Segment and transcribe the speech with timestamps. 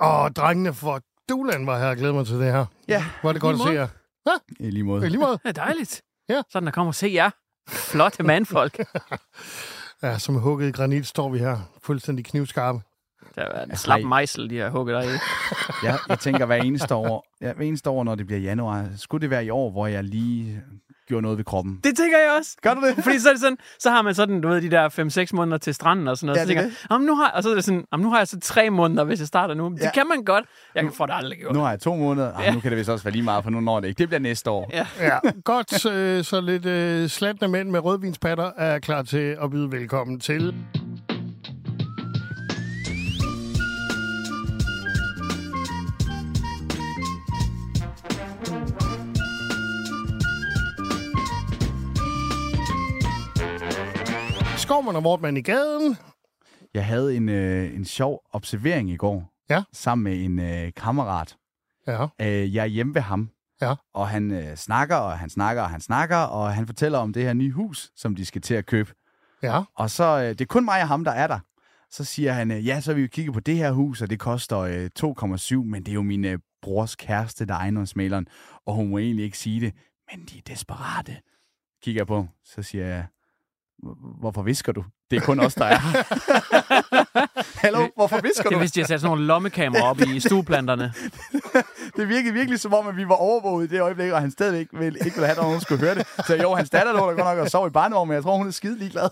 [0.00, 1.86] Åh, drengene for Duland var her.
[1.86, 2.66] Jeg glæder mig til det her.
[2.88, 3.04] Ja.
[3.22, 3.88] Var det godt at se jer.
[4.26, 5.06] Ja, I lige måde.
[5.06, 5.32] i lige måde.
[5.42, 6.02] Det er dejligt.
[6.28, 6.42] Ja.
[6.50, 7.30] Sådan, der kommer og se jer.
[7.68, 8.78] Flotte mandfolk.
[10.02, 11.58] Ja, som hugget i granit står vi her.
[11.82, 12.80] Fuldstændig knivskarpe.
[13.34, 15.16] Der er en slap mejsel, de har hugget dig i.
[15.86, 19.22] Ja, jeg tænker hver eneste år, ja, hver eneste år, når det bliver januar, skulle
[19.22, 20.62] det være i år, hvor jeg lige
[21.10, 21.80] gjorde noget ved kroppen.
[21.84, 22.50] Det tænker jeg også.
[22.62, 23.04] Gør du det?
[23.04, 24.88] Fordi så, er det sådan, så har man sådan, du ved, de der
[25.32, 26.36] 5-6 måneder til stranden og sådan noget.
[26.38, 28.04] Ja, så det er tænker, jeg, "Jamen, nu har, og så er det sådan, "Jamen,
[28.04, 29.68] nu har jeg så tre måneder, hvis jeg starter nu.
[29.68, 29.90] Det Ja.
[29.94, 30.44] kan man godt.
[30.74, 31.54] Jeg får det aldrig gjort.
[31.54, 32.32] Nu har jeg to måneder.
[32.32, 32.52] Ej, Ja.
[32.54, 33.98] nu kan det vist også være lige meget, for nu når det ikke.
[33.98, 34.70] Det bliver næste år.
[34.72, 34.86] Ja.
[35.00, 35.86] Ja, godt.
[35.86, 40.54] øh, Så lidt øh, slatne mænd med rødvinspatter er klar til at byde velkommen til.
[54.70, 55.96] Skovman og Vortmann i gaden.
[56.74, 59.32] Jeg havde en, øh, en sjov observering i går.
[59.50, 59.62] Ja.
[59.72, 61.36] Sammen med en øh, kammerat.
[61.86, 63.30] Ja, Øh, jeg er hjemme ved ham.
[63.60, 63.74] Ja.
[63.94, 67.22] Og han øh, snakker, og han snakker, og han snakker, og han fortæller om det
[67.22, 68.92] her nye hus, som de skal til at købe.
[69.42, 69.62] ja.
[69.76, 71.38] Og så, øh, det er kun mig og ham, der er der.
[71.90, 74.18] Så siger han, øh, ja, så vil vi kigge på det her hus, og det
[74.18, 78.26] koster øh, 2,7, men det er jo min øh, brors kæreste, der er ejendomsmaleren,
[78.66, 79.74] og hun må egentlig ikke sige det,
[80.10, 81.16] men de er desperate.
[81.82, 83.19] Kigger jeg på, så siger jeg, "Hvor-
[84.20, 84.84] hvorfor visker du?
[85.10, 85.78] Det er kun os, der er.
[87.66, 88.54] Hallo, hvorfor visker Det du?
[88.54, 90.92] er, hvis de har sat sådan nogle lommekameraer op i stueplanterne.
[91.96, 94.66] Det virkede virkelig som om, at vi var overvåget i det øjeblik, og han stadigvæk
[94.72, 96.06] vil, ikke ville have, at nogen skulle høre det.
[96.26, 98.36] Så jo, hans datter lå der godt nok og sov i barnevogn, men jeg tror,
[98.36, 99.08] hun er skide ligeglad.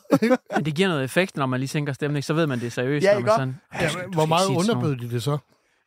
[0.57, 2.25] Men det giver noget effekt, når man lige sænker stemning.
[2.25, 3.05] Så ved man, det er seriøst.
[3.05, 5.09] Ja, ikke man sådan, ja "Du skal- du hvor meget ikke sige sådan noget." underbød
[5.09, 5.39] de det så?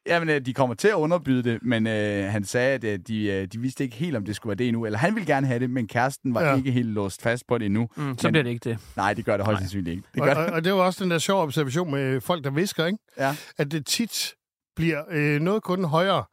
[0.08, 3.24] Jamen, øh, de kommer til at underbyde det, men øh, han sagde, at øh, de,
[3.26, 4.86] øh, de vidste ikke helt, om det skulle være det endnu.
[4.86, 6.50] Eller han ville gerne have det, men kæresten var Ja.
[6.50, 6.56] ja.
[6.58, 7.82] ikke helt låst fast på det endnu.
[7.96, 8.80] Mm, så Men- bliver det ikke det.
[8.96, 10.08] Nej, det gør det højst sandsynligt ikke.
[10.14, 10.54] Det Og, gør og, det.
[10.54, 12.98] og det var også den der sjove observation med folk, der visker, ikke?
[13.18, 13.36] Ja.
[13.58, 14.34] At det tit
[14.76, 16.24] bliver øh, noget kun højere,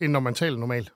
[0.00, 0.92] end når man taler normalt.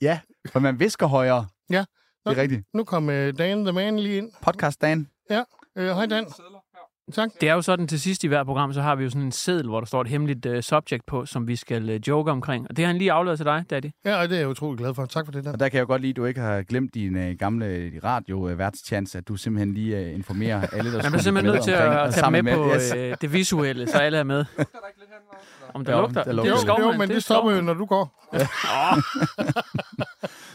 [0.00, 0.20] ja,
[0.52, 1.46] for man visker højere.
[1.70, 1.84] Ja.
[2.26, 2.62] Det er rigtigt.
[2.74, 4.30] Nu kom øh, Dan the Man lige ind.
[4.42, 5.08] Podcast Dan.
[5.30, 5.36] Øh,
[5.76, 6.26] hej Dan.
[7.12, 7.30] Tak.
[7.40, 9.32] Det er jo sådan, til sidst i hver program, så har vi jo sådan en
[9.32, 12.66] seddel, hvor der står et hemmeligt uh, subject på, som vi skal uh, joke omkring.
[12.70, 13.86] Og det har han lige afleveret til dig, Daddy.
[14.04, 15.06] Ja, og det er jeg utrolig glad for.
[15.06, 15.52] Tak for det, Dan.
[15.52, 17.92] Og der kan jeg jo godt lide, at du ikke har glemt din øh, gamle
[18.04, 21.46] radio øh, værtschance, at du simpelthen lige øh, informerer alle, der Man skulle bliver simpelthen
[21.46, 22.92] med nødt til at, omkring- at og tage med sammen på Yes.
[22.96, 24.44] øh, det visuelle, så alle er med.
[25.74, 26.14] Om der Jo, lugter.
[26.14, 26.60] der Det er lugter jo lidt.
[26.62, 28.28] skovmand, jo, men er det stopper jo, når du går.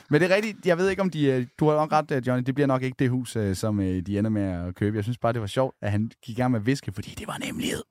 [0.09, 0.65] Men det er rigtigt.
[0.65, 1.47] Jeg ved ikke, om de...
[1.59, 2.43] Du har nok ret, Johnny.
[2.45, 4.95] Det bliver nok ikke det hus, som de ender med at købe.
[4.95, 7.35] Jeg synes bare, det var sjovt, at han gik gang med viske, fordi det var
[7.35, 7.83] en hemmelighed.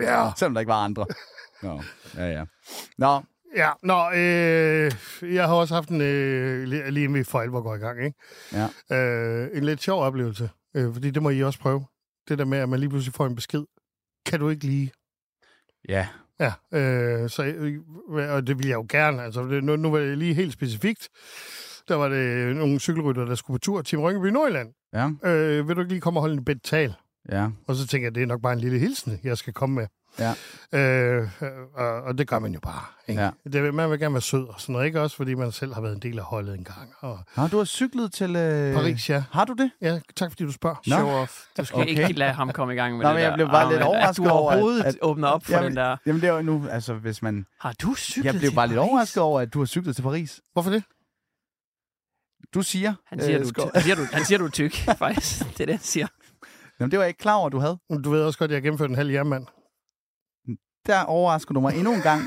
[0.00, 0.30] Ja.
[0.36, 1.06] Selvom der ikke var andre.
[1.62, 1.82] Nå,
[2.16, 2.44] ja, ja.
[2.98, 3.22] Nå,
[3.56, 4.92] Ja, nå, øh,
[5.34, 8.18] jeg har også haft en, øh, lige- vi for alvor går i gang, ikke?
[8.90, 8.96] Ja.
[8.96, 11.84] Øh, en lidt sjov oplevelse, øh, fordi det må I også prøve.
[12.28, 13.64] Det der med, at man lige pludselig får en besked.
[14.26, 14.92] Kan du ikke lige?
[15.88, 16.08] ja.
[16.40, 17.78] Ja, øh, så, øh,
[18.34, 19.22] og det vil jeg jo gerne.
[19.22, 21.08] Altså, det, nu, nu var det lige helt specifikt.
[21.88, 24.72] Der var det nogle cykelrytter, der skulle på tur til Rynkeby Nordjylland.
[24.92, 26.94] Ja, Øh, vil du ikke lige komme og holde en bedt tal?
[27.32, 27.48] Ja.
[27.66, 29.86] Og så tænker jeg, det er nok bare en lille hilsen, jeg skal komme med.
[30.18, 30.34] Ja.
[30.78, 31.28] Øh,
[31.74, 32.80] og, og det gør man jo bare.
[33.08, 33.22] Ikke?
[33.22, 33.30] Ja.
[33.52, 35.16] Det, man vil gerne være sød og sådan noget, ikke også?
[35.16, 36.92] Fordi man selv har været en del af holdet engang.
[37.00, 38.36] Og Har du har cyklet til...
[38.36, 38.74] Øh...
[38.74, 39.24] Paris, ja.
[39.32, 39.70] Har du det?
[39.82, 40.76] Ja, tak fordi du spørger.
[40.86, 40.96] Nå.
[40.96, 41.40] Show off.
[41.58, 41.88] Du skal Okay.
[42.08, 43.36] ikke lade ham komme i gang med Nå, det men jeg der.
[43.36, 45.68] blev bare Ah, lidt overrasket At du over, at- overhovedet at- åbner op for Jamen,
[45.68, 45.96] den der...
[46.06, 47.46] Jamen, det er jo nu, altså, hvis man...
[47.60, 50.40] Har du cyklet Jeg blev bare lidt overrasket over, at du har cyklet til Paris.
[50.52, 50.82] Hvorfor det?
[52.54, 52.94] Du siger...
[53.06, 55.38] Han siger, øh, du, han, siger, du, han siger, du er tyk, faktisk.
[55.38, 56.06] Det er det, han siger.
[56.80, 57.78] Jamen, det var jeg ikke klar over, du havde.
[58.04, 59.46] Du ved også godt, at jeg har gennemført en halv jernmand.
[60.86, 62.22] Der overrasker du mig endnu en gang.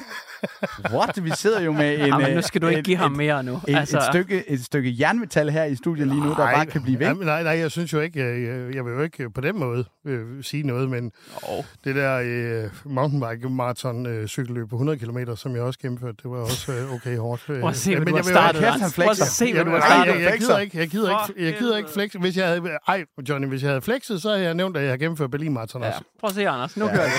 [0.93, 1.23] What?
[1.25, 2.05] Vi sidder jo med en...
[2.07, 3.61] Jamen, nu øh, skal du ikke et- give ham et- mere nu.
[3.67, 3.97] Et, altså...
[3.97, 7.07] et, stykke, et stykke jernmetal her i studiet lige nu, der bare kan blive væk.
[7.07, 9.59] Nej, nej, nej, jeg synes jo ikke, jeg, jeg, jeg vil jo ikke på den
[9.59, 11.11] måde øh, sige noget, men
[11.43, 11.63] oh.
[11.83, 16.31] det der øh, mountainbike marathon øh, cykelløb på 100 km, som jeg også gennemførte, det
[16.31, 17.41] var også øh, okay hårdt.
[17.49, 18.93] Øh, Prøv at se, hvad men du jeg har startet, ikke- Hans.
[18.95, 20.13] Prøv at se, hvad du har Nej, startet.
[20.13, 22.11] Jeg, jeg, gider ikke, jeg gider ikke, jeg gider ikke flex.
[22.19, 24.91] Hvis jeg havde, ej, Johnny, hvis jeg havde flexet, så havde jeg nævnt, at jeg
[24.91, 25.87] har gennemført Berlin Marathon Ja.
[25.87, 26.01] også.
[26.19, 26.77] Prøv at se, Anders.
[26.77, 27.11] Nu Ja, kører det.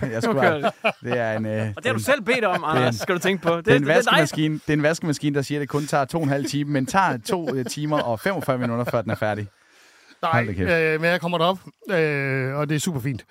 [0.12, 0.70] Jeg skulle kører
[1.02, 1.18] det.
[1.18, 1.46] er en...
[1.46, 3.42] Øh, Og det har du selv bedt om, det er Anders, en- skal du tænke
[3.42, 3.56] på.
[3.56, 5.86] Det, Det er en er vaskemaskine, det er en vaskemaskine, der siger, at det kun
[5.86, 9.02] tager to og en halv time, men tager to øh, timer og 45 minutter, før
[9.02, 9.48] den er færdig.
[10.22, 11.58] Nej, øh, men jeg kommer derop,
[11.90, 13.24] øh, og det er super fint.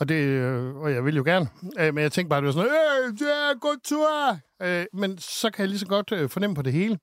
[0.00, 1.48] Og, det, øh, og jeg vil jo gerne.
[1.78, 2.68] Øh, men jeg tænkte bare, at det var sådan,
[3.06, 4.38] øh, det er god tur.
[4.62, 6.98] Øh, men så kan jeg lige så godt øh, fornemme på det hele,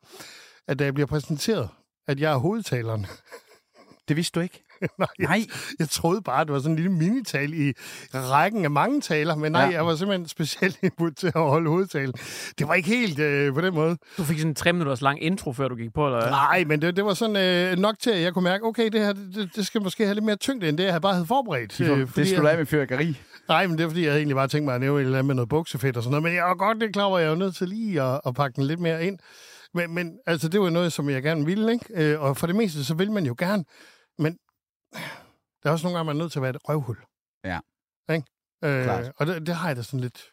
[0.68, 1.70] at da jeg bliver præsenteret,
[2.08, 3.08] at jeg er hovedtaleren.
[4.08, 4.64] Det vidste du ikke?
[5.00, 5.46] nej, jeg, Nej.
[5.80, 7.74] jeg troede bare, det var sådan en lille minital i
[8.14, 9.70] rækken af mange taler, men nej, Ja.
[9.72, 12.14] jeg var simpelthen specielt input til at holde hovedtalen.
[12.60, 13.98] Det var ikke helt øh, på den måde.
[14.18, 16.30] Du fik sådan en tre minutters lang intro, før du gik på, eller?
[16.30, 19.02] Nej, men det, det var sådan øh, nok til, at jeg kunne mærke, okay, det
[19.02, 21.78] her, det, det skal måske have lidt mere tyngde, end det, jeg bare havde forberedt.
[21.78, 23.18] Det, Øh, det skulle jeg- af med fyrkeri.
[23.48, 25.18] Nej, men det er fordi, jeg havde egentlig bare tænkt mig at nævne et eller
[25.18, 26.24] andet med noget buksefedt og sådan noget.
[26.24, 28.36] Men jeg var godt det klar over, at jeg var nødt til lige at, at
[28.36, 29.18] pakke den lidt mere ind.
[29.74, 31.86] Men, men altså, det var noget, som jeg gerne ville, ikke?
[32.14, 33.64] Øh, og for det meste, så vil man jo gerne.
[34.20, 34.38] Men
[35.64, 36.98] der er også nogle gange, man er nødt til at være et røvhul.
[37.44, 37.60] Ja.
[38.14, 38.28] Ikke?
[38.64, 39.12] Øh, Klart.
[39.18, 40.24] og det, det har jeg da sådan lidt...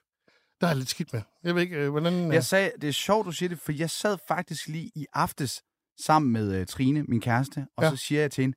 [0.60, 1.22] Der er jeg lidt skidt med.
[1.44, 2.26] Jeg ved ikke, øh, hvordan...
[2.26, 5.06] øh, Jeg sagde, det er sjovt, du siger det, for jeg sad faktisk lige i
[5.12, 5.62] aftes
[6.00, 7.90] sammen med uh, Trine, min kæreste, og Ja.
[7.90, 8.56] så siger jeg til hende,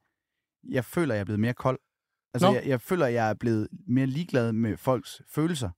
[0.70, 1.80] jeg føler, jeg er blevet mere kold.
[2.34, 5.70] Altså, jeg, jeg føler, jeg er blevet mere ligeglad med folks følelser.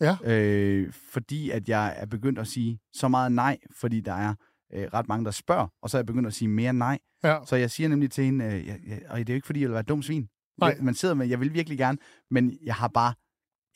[0.00, 0.16] Ja.
[0.24, 4.34] Øh, fordi at jeg er begyndt at sige så meget nej, fordi der er
[4.72, 6.98] øh, ret mange, der spørger, og så er jeg begyndt at sige mere nej.
[7.24, 7.38] Ja.
[7.46, 9.60] Så jeg siger nemlig til hende, øh, jeg, jeg, og det er jo ikke, fordi
[9.60, 10.28] jeg vil være dum svin.
[10.60, 10.76] Nej.
[10.80, 11.98] Man sidder med, jeg vil virkelig gerne,
[12.30, 13.14] men jeg har bare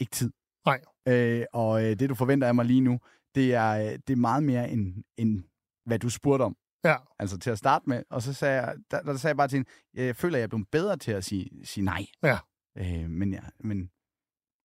[0.00, 0.32] ikke tid.
[0.67, 0.81] Nej.
[1.08, 3.00] Øh, og øh, det, du forventer af mig lige nu,
[3.35, 5.44] det er, øh, det er meget mere end, end,
[5.87, 6.56] hvad du spurgte om.
[6.85, 6.97] Ja.
[7.19, 8.02] Altså til at starte med.
[8.11, 10.49] Og så sagde jeg, der, der sagde jeg bare til hende, jeg føler, jeg er
[10.49, 12.06] blevet bedre til at sige, sige nej.
[12.23, 12.38] Ja.
[12.79, 13.90] Øh, men, jeg, men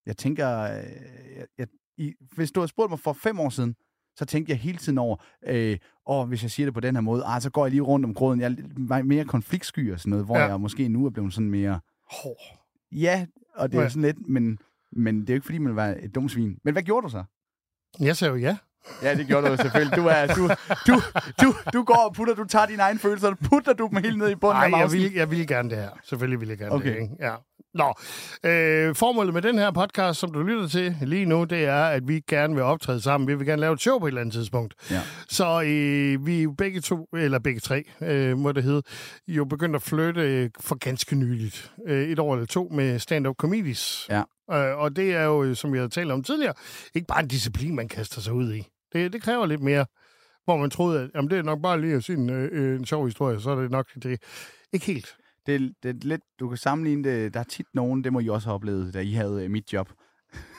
[0.06, 0.84] jeg tænker, øh,
[1.36, 1.66] jeg, jeg,
[1.98, 3.74] i, hvis du havde spurgt mig for fem år siden,
[4.16, 5.16] så tænkte jeg hele tiden over,
[5.46, 7.80] øh, åh, hvis jeg siger det på den her måde, ah, så går jeg lige
[7.82, 8.40] rundt om gråden.
[8.40, 8.56] Jeg
[8.90, 10.44] er mere konfliktsky og sådan noget, hvor Ja.
[10.46, 11.80] jeg måske nu er blevet sådan mere...
[12.22, 12.58] Hård.
[12.92, 13.88] Ja, og det er Ja.
[13.88, 14.58] sådan lidt, men,
[14.92, 16.58] men det er jo ikke, fordi man være et dumt svin.
[16.64, 17.24] Men hvad gjorde du så?
[18.00, 18.56] Jeg sagde jo ja.
[19.02, 19.96] Ja, det gjorde du selvfølgelig.
[19.96, 20.48] Du, er, du,
[20.86, 21.00] du,
[21.42, 24.18] du, du går og putter, du tager dine egne følelser, og putter du dem helt
[24.18, 25.90] ned i bunden Nej, af jeg vil, jeg vil gerne det her.
[26.04, 26.94] Selvfølgelig vil jeg gerne Okay.
[26.94, 27.02] det.
[27.02, 27.14] Ikke?
[27.20, 27.34] Ja.
[27.74, 27.94] Nå,
[28.44, 32.08] øh, formålet med den her podcast, som du lytter til lige nu, det er, at
[32.08, 33.28] vi gerne vil optræde sammen.
[33.28, 34.74] Vi vil gerne lave et show på et eller andet tidspunkt.
[34.90, 35.00] Ja.
[35.28, 38.82] Så øh, vi er jo begge to, eller begge tre, øh, må det hedde,
[39.28, 41.72] jo begyndt at flytte øh, for ganske nyligt.
[41.86, 44.08] Øh, et år eller to med stand-up comedies.
[44.10, 44.22] Ja.
[44.52, 46.54] Øh, og det er jo, øh, som vi havde talt om tidligere,
[46.94, 48.66] ikke bare en disciplin, man kaster sig ud i.
[48.92, 49.86] Det, det kræver lidt mere,
[50.44, 52.86] hvor man troede, at jamen, det er nok bare lige at sige en, øh, en
[52.86, 54.22] sjov historie, så er det nok det.
[54.72, 55.16] Ikke helt.
[55.46, 58.20] Det, er, det er lidt, du kan sammenligne det, der er tit nogen, det må
[58.20, 59.88] I også have oplevet, da I havde øh, mit job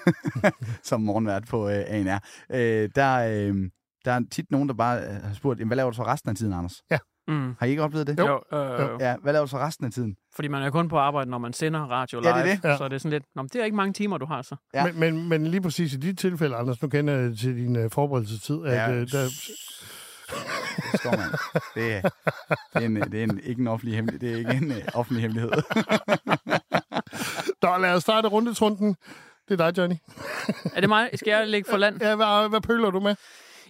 [0.84, 2.20] som morgenvært på øh, ANR.
[2.52, 3.70] Øh, der, øh,
[4.06, 6.36] der er tit nogen, der bare øh, har spurgt, hvad laver du så resten af
[6.36, 6.82] tiden, Anders?
[6.92, 6.98] Ja.
[7.28, 7.56] Mm.
[7.60, 8.20] Har I ikke oplevet det?
[8.20, 8.98] Jo, øh, jo.
[9.00, 10.16] Ja, hvad laver du så resten af tiden?
[10.36, 12.44] Fordi man er kun på arbejde, når man sender radio Ja, live.
[12.44, 12.64] det er det.
[12.70, 12.78] Ja.
[12.78, 14.56] Så er det sådan lidt, Nå, men det er ikke mange timer, du har så.
[14.74, 14.86] Ja.
[14.86, 17.92] Men, men, men lige præcis i dit tilfælde, Anders, nu kender jeg til din uh,
[17.92, 19.28] forberedelsestid, at Ja, uh, der,
[20.94, 21.32] Skov, mand.
[21.76, 22.02] Det er,
[22.74, 24.20] det er, en, det er en, ikke en offentlig hemmelighed.
[24.20, 25.52] Det er ikke en uh, offentlig hemmelighed.
[27.62, 28.96] der lad os starte rundetrunden.
[29.50, 29.96] Det er dig, Johnny.
[30.76, 31.10] Er det mig?
[31.14, 32.02] Skal jeg lægge for land?
[32.02, 33.16] Ja, hvad, hvad pøler du med?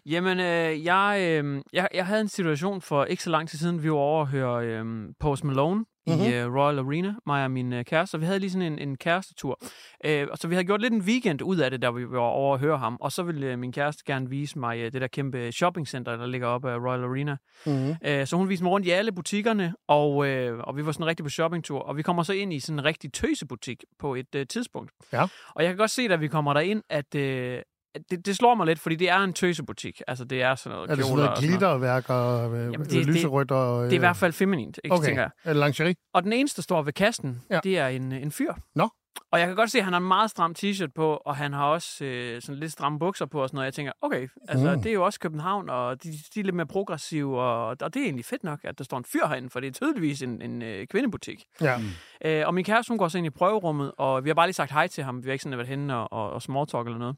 [0.06, 3.84] Jamen, øh, jeg, øh, jeg, jeg havde en situation for ikke så lang tid siden,
[3.84, 4.86] vi var over at høre øh,
[5.20, 6.22] Post Malone mm-hmm.
[6.22, 6.32] Mhm.
[6.32, 8.80] i øh, Royal Arena, mig og min øh, kæreste, og vi havde lige sådan en,
[8.80, 9.62] en kærestetur.
[10.06, 12.20] Øh, og så vi havde gjort lidt en weekend ud af det, da vi var
[12.20, 15.02] over at høre ham, og så ville øh, min kæreste gerne vise mig øh, det
[15.02, 17.38] der kæmpe shoppingcenter, der ligger oppe af Royal Arena.
[17.66, 17.96] Mm-hmm.
[18.06, 21.06] Øh, så hun viste mig rundt i alle butikkerne, og, øh, og vi var sådan
[21.06, 24.36] rigtig på shoppingtur, og vi kommer så ind i sådan en rigtig tøsebutik på et
[24.36, 24.92] øh, tidspunkt.
[25.14, 25.22] Ja.
[25.56, 27.16] Og jeg kan godt se, da vi kommer derind, at...
[27.16, 27.64] At
[28.12, 30.02] det, det slår mig lidt, fordi det er en tøsebutik.
[30.08, 31.60] Altså, det er sådan noget Er det sådan kjoler noget og sådan noget.
[31.60, 33.52] glitterværk og øh, Jamen, det- lyserødt?
[33.52, 35.06] Og, øh, Det er i hvert fald feminint, ikke, okay.
[35.06, 35.32] tænker jeg.
[35.44, 35.96] Er det lingerie?
[36.14, 37.60] Og den eneste, der står ved kassen, Ja.
[37.64, 38.54] det er en, en fyr.
[38.76, 38.90] Nå.
[39.32, 41.54] Og jeg kan godt se, at han har en meget stram t-shirt på, og han
[41.54, 43.66] har også øh, sådan lidt stramme bukser på og sådan noget.
[43.66, 44.82] Jeg tænker, okay, altså Mm.
[44.84, 47.96] det er jo også København, og de, de er lidt mere progressive, og, og det
[47.96, 50.42] er egentlig fedt nok, at der står en fyr herinde, for det er tydeligvis en,
[50.42, 51.44] en øh, kvindebutik.
[51.62, 51.80] Ja.
[52.26, 54.54] Øh, og min kæreste, hun går så ind i prøverummet, og vi har bare lige
[54.54, 55.24] sagt hej til ham.
[55.24, 57.16] Vi har ikke sådan været henne og, og, og small talk eller noget.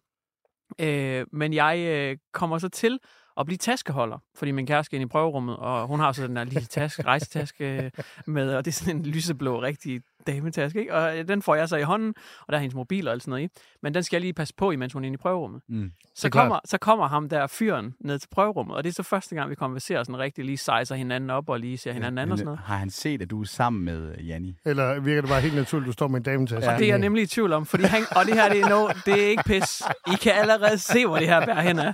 [0.80, 3.00] Øh, men jeg øh, kommer så til
[3.38, 6.36] at blive taskeholder, fordi min kæreste skal ind i prøverummet, og hun har så den
[6.36, 7.92] der lille taske, rejsetaske
[8.28, 10.94] med, og det er sådan en lyseblå, rigtig dametaske, ikke?
[10.94, 13.24] Og øh, den får jeg så i hånden, og der er hendes mobil og alt
[13.24, 13.62] sådan noget i.
[13.84, 15.62] Men den skal jeg lige passe på, imens hun er inde i prøverummet.
[15.70, 15.92] Mm.
[16.16, 16.44] Så klart.
[16.44, 19.50] kommer, så kommer ham der fyren ned til prøverummet, og det er så første gang,
[19.50, 22.46] vi konverserer sådan rigtig, lige sejser hinanden op og lige ser hinanden an og sådan
[22.46, 22.60] noget.
[22.60, 24.58] Har han set, at du er sammen med øh, Janni?
[24.66, 26.70] Eller virker det bare helt naturligt, at du står med en dametaske?
[26.70, 28.70] Og det er jeg nemlig i tvivl om, fordi han, og det her det er,
[28.70, 29.82] no, det er ikke pis.
[30.08, 31.94] I kan allerede se, hvor det her bærer hen af.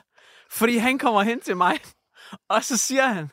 [0.51, 1.79] Fordi han kommer hen til mig,
[2.49, 3.31] og så siger han,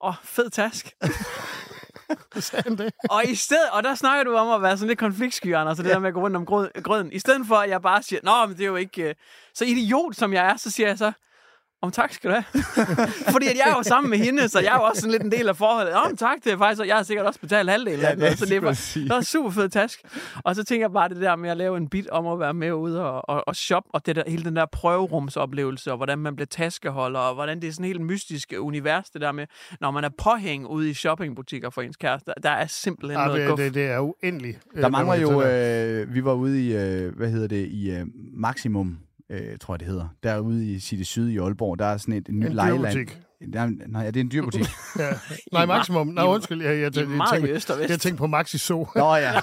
[0.00, 0.90] åh, oh, fed task.
[2.40, 2.92] Sagde han det?
[3.10, 5.84] Og i stedet, og der snakker du om at være sådan lidt konfliktsky, Anders, og
[5.84, 7.12] det der med at gå rundt om grød, grøden.
[7.12, 9.02] I stedet for, at jeg bare siger, nå, men det er jo ikke...
[9.02, 9.14] øh,
[9.54, 11.12] Så idiot, som jeg er, så siger jeg så,
[11.84, 12.44] om tak skal du have.
[13.34, 15.22] Fordi at jeg er jo sammen med hende, så jeg er jo også sådan lidt
[15.22, 15.92] en del af forholdet.
[15.94, 18.28] Om tak, det er faktisk, og jeg har sikkert også betalt halvdelen Ja, af det
[18.28, 18.36] er.
[18.36, 19.08] Så det er, sige.
[19.08, 20.00] bare, det er en super fed task.
[20.44, 22.54] Og så tænker jeg bare det der med at lave en bit om at være
[22.54, 26.18] med ude og, og, og shoppe, og det der, hele den der prøverumsoplevelse, og hvordan
[26.18, 29.46] man bliver taskeholder, og hvordan det er sådan helt mystisk univers, det der med,
[29.80, 32.32] når man er påhæng ude i shoppingbutikker for ens kæreste.
[32.42, 33.58] Der er simpelthen Ja, noget det, guf.
[33.58, 34.58] det, det er uendeligt.
[34.74, 37.66] øh, Der når mangler man jo, øh, vi var ude i, øh, hvad hedder det,
[37.68, 38.98] i øh, Maximum,
[39.30, 40.08] øh, tror jeg det hedder.
[40.22, 43.18] Derude i City Syd i Aalborg, der er sådan et, et nyt dyrebutik.
[43.52, 44.64] Der, er- nej, ja, det er en dyrbutik.
[44.98, 45.10] Ja.
[45.52, 46.06] Nej, maksimum.
[46.06, 46.62] Nej, undskyld.
[46.62, 47.90] Jeg, jeg, jeg, jeg, tænkte, i øst og vest.
[47.90, 48.86] jeg tænkte på Maxi So.
[48.96, 49.32] Nå ja.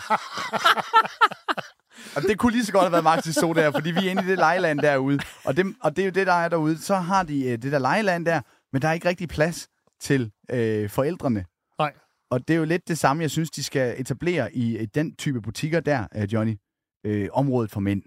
[2.16, 4.24] Og det kunne lige så godt have været Maxi So der, fordi vi er inde
[4.24, 5.20] i det lejeland derude.
[5.46, 6.78] Og det, og det er jo det, der er derude.
[6.78, 8.42] Så har de øh, det der lejeland der,
[8.74, 9.68] men der er ikke rigtig plads
[10.02, 11.46] til øh, forældrene.
[11.80, 11.94] Nej.
[12.32, 15.16] Og det er jo lidt det samme, jeg synes, de skal etablere i, i den
[15.16, 16.56] type butikker der, øh, Johnny.
[17.06, 18.02] Øh, området for mænd.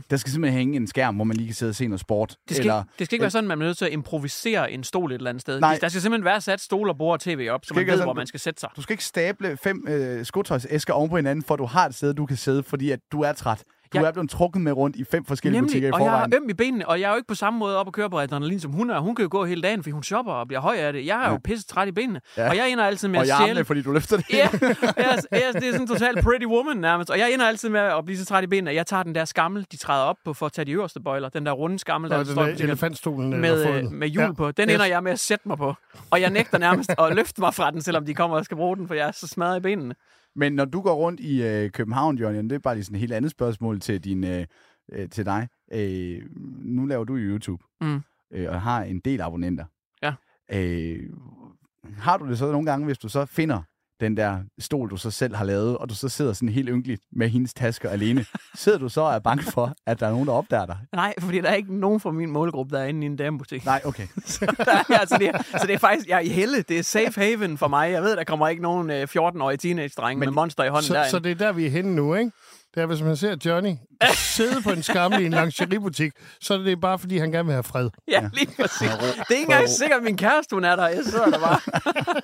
[0.00, 0.04] Mm.
[0.10, 2.36] Der skal simpelthen hænge en skærm, hvor man lige kan sidde og se noget sport.
[2.48, 3.92] Det skal, eller, ikke, det skal ikke være sådan, at man er nødt til at
[3.92, 5.60] improvisere en stol et eller andet sted.
[5.60, 5.78] Nej.
[5.80, 8.06] Der skal simpelthen være sat stol og bord og tv op, så man ved, sådan-
[8.06, 8.68] hvor man skal sætte sig.
[8.76, 12.14] Du skal ikke stable fem øh, skotøjsæsker oven på hinanden, for du har et sted,
[12.14, 13.62] du kan sidde, fordi at du er træt.
[13.92, 14.04] Du Ja.
[14.04, 16.32] er blevet trukket med rundt i fem forskellige butikker i og jeg forvejen.
[16.32, 18.10] har øm i benene, og jeg er jo ikke på samme måde op at køre
[18.10, 18.98] på adrenalin, som hun er.
[18.98, 21.06] Hun kan jo gå hele dagen, fordi hun shopper og bliver høj af det.
[21.06, 22.48] Jeg er jo pisse træt i benene, Ja.
[22.50, 23.50] og jeg ender altid med og at stjæle...
[23.50, 24.26] armene, fordi du løfter det.
[24.32, 27.10] Ja, jeg, jeg, det er sådan en total pretty woman nærmest.
[27.10, 29.14] Og jeg ender altid med at blive så træt i benene, at jeg tager den
[29.14, 31.28] der skammel, de træder op på for at tage de øverste bøjler.
[31.28, 33.32] Den der runde skammel, der Og står der butikken elefantstolen.
[33.34, 34.32] øh, med, øh, med hjul Ja.
[34.32, 34.50] på.
[34.50, 34.74] Den Yes.
[34.74, 35.74] ender jeg med at sætte mig på.
[36.10, 38.76] Og jeg nægter nærmest at løfte mig fra den, selvom de kommer og skal bruge
[38.76, 39.94] den, for jeg er så smadret i benene.
[40.36, 43.00] Men når du går rundt i øh, København, Jørgen, det er bare lige sådan et
[43.00, 44.46] helt andet spørgsmål til, din, øh,
[44.92, 45.48] øh, til dig.
[45.72, 46.22] Øh,
[46.62, 48.00] nu laver du YouTube, Mm.
[48.32, 49.64] øh, og har en del abonnenter.
[50.02, 50.14] Ja.
[50.52, 51.10] Øh,
[51.98, 53.62] har du det så nogle gange, hvis du så finder
[54.00, 57.02] den der stol, du så selv har lavet, og du så sidder sådan helt ynkeligt
[57.12, 58.24] med hendes tasker alene.
[58.54, 60.76] Sidder du så og er bange for, at der er nogen, der opdager dig?
[60.92, 63.64] Nej, fordi der er ikke nogen fra min målgruppe, der er inde i en damebutik.
[63.64, 64.06] Nej, okay.
[64.24, 66.62] så, der, er- altså, det er, så det er faktisk, jeg er i helle.
[66.62, 67.90] Det er safe haven for mig.
[67.92, 71.10] Jeg ved, der kommer ikke nogen øh, 14-årige teenage-dreng med monster i hånden Så, derinde.
[71.10, 72.30] så det er der, vi er henne nu, ikke?
[72.74, 73.74] Det er, hvis man ser Johnny
[74.36, 77.52] sidde på en skammel i en lingeriebutik, så er det bare, fordi han gerne vil
[77.52, 77.90] have fred.
[78.08, 78.88] Ja, lige præcis.
[78.90, 80.88] Det er ikke engang sikkert, at min kæreste, hun er der.
[80.88, 81.60] Jeg sidder der bare.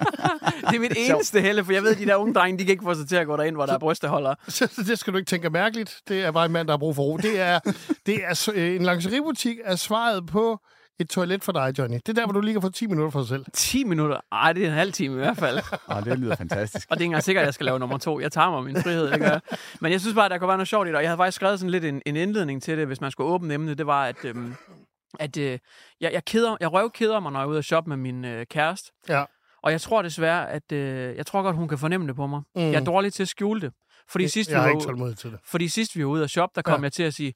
[0.71, 2.73] det er mit eneste helle, for jeg ved, at de der unge drenge, de kan
[2.73, 4.35] ikke få sig til at gå derind, hvor der er brysteholder.
[4.49, 6.01] Så så det skal du ikke tænke mærkeligt.
[6.09, 7.17] Det er bare en mand, der har brug for ro.
[7.17, 7.61] Det er,
[8.07, 10.61] det er øh, en lingeriebutik er svaret på
[11.01, 11.97] et toilet for dig, Johnny.
[11.97, 13.45] Det er der, hvor du lige kan få 10 minutter for dig selv.
[13.53, 14.21] 10 minutter?
[14.33, 15.59] Ej, det er en halv time i hvert fald.
[15.97, 16.87] Og det lyder fantastisk.
[16.91, 18.21] Og det er ikke engang sikkert, at jeg skal lave nummer to.
[18.21, 19.41] Jeg tager mig min frihed, det gør jeg.
[19.81, 20.97] Men jeg synes bare, at der kunne være noget sjovt i det.
[20.97, 23.31] Og jeg havde faktisk skrevet sådan lidt en, en indledning til det, hvis man skulle
[23.31, 23.79] åbne emnet.
[23.79, 24.55] Det var, at, øhm,
[25.21, 25.59] at øh,
[26.01, 28.47] jeg, jeg, keder, jeg røvkeder mig, når jeg er ude at shoppe med min øh,
[28.51, 28.93] kæreste.
[29.09, 29.25] Ja.
[29.63, 32.41] Og jeg tror desværre, at øh, jeg tror godt, hun kan fornemme det på mig.
[32.55, 32.63] Mm.
[32.63, 32.67] Mm.
[32.71, 33.73] Jeg er dårlig til at skjule det.
[34.09, 35.39] Fordi sidst, jeg vi var ikke ude- til det.
[35.45, 36.85] Fordi sidst vi var ude at shoppe, der kom ja.
[36.85, 37.33] jeg til at sige,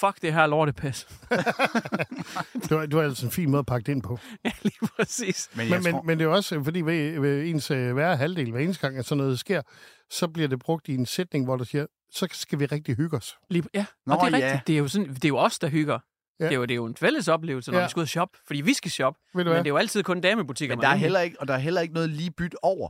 [0.00, 1.06] fuck det her lortepis.
[2.70, 4.18] Du, har- du har altså en fin måde at pakke det ind på.
[4.44, 5.50] ja, lige præcis.
[5.56, 8.50] Men, Men, tror, men det er jo også, fordi ved, ved ens øh, hver halvdel,
[8.50, 9.62] hver eneste gang, at sådan noget sker,
[10.10, 13.16] så bliver det brugt i en sætning, hvor du siger, så skal vi rigtig hygge
[13.16, 13.36] os.
[13.50, 14.44] Lige, ja, Nå, og det er ja.
[14.46, 14.66] rigtigt.
[14.66, 15.98] Det er jo, sådan, det er jo os, der hygger.
[16.40, 16.44] Ja.
[16.44, 16.48] Ja.
[16.48, 17.82] Det, er jo, det er jo en fælles oplevelse, når Ja.
[17.82, 17.86] ja.
[17.86, 18.38] vi skal ud og shoppe.
[18.46, 19.20] Fordi vi skal shoppe.
[19.34, 19.56] Men hvad?
[19.58, 20.76] det er jo altid kun damebutikker.
[20.76, 22.88] men der er heller ikke, og der er heller ikke noget lige byt over.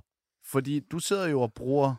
[0.50, 1.94] Fordi du sidder jo og bruger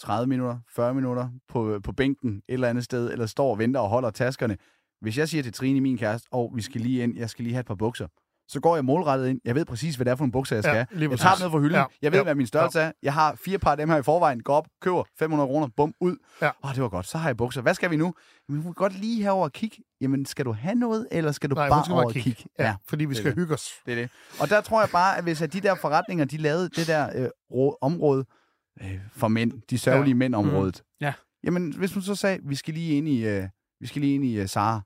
[0.00, 3.80] 30 minutter, 40 minutter på, på bænken et eller andet sted, eller står og venter
[3.80, 4.56] og holder taskerne.
[5.00, 7.52] Hvis jeg siger til Trine, min kæreste, og vi skal lige ind, jeg skal lige
[7.54, 8.06] have et par bukser,
[8.48, 9.40] så går jeg målrettet ind.
[9.44, 11.10] Jeg ved præcis, hvad det er for nogle bukser, jeg skal Ja, have.
[11.10, 11.76] Jeg tager dem ned fra hylden.
[11.76, 12.92] Ja, Jeg ved, ja, hvad min størrelse er.
[13.02, 14.42] Jeg har fire par af dem her i forvejen.
[14.42, 16.16] Går op, køber 500 kroner, bum, ud.
[16.42, 16.50] Ja.
[16.64, 17.06] Åh, det var godt.
[17.06, 17.62] Så har jeg bukser.
[17.62, 18.14] Hvad skal vi nu?
[18.48, 19.76] Jamen, hun kan godt lige herover og kigge.
[20.00, 22.30] Jamen, skal du have noget, eller skal du Nej, bare skal over og kigge.
[22.34, 22.50] kigge?
[22.58, 23.34] Ja, fordi vi skal det.
[23.38, 23.70] hygge os.
[23.86, 24.10] Det er det.
[24.40, 27.10] Og der tror jeg bare, at hvis at de der forretninger, de lavede det der
[27.14, 28.24] øh, rå- område
[28.82, 30.18] øh, for mænd, de sørgelige ja.
[30.18, 30.82] mænd-området.
[31.00, 31.12] Ja.
[31.44, 33.44] Jamen, hvis hun så sagde, vi skal lige ind i, uh,
[33.80, 34.80] vi skal lige ind i uh, Sara.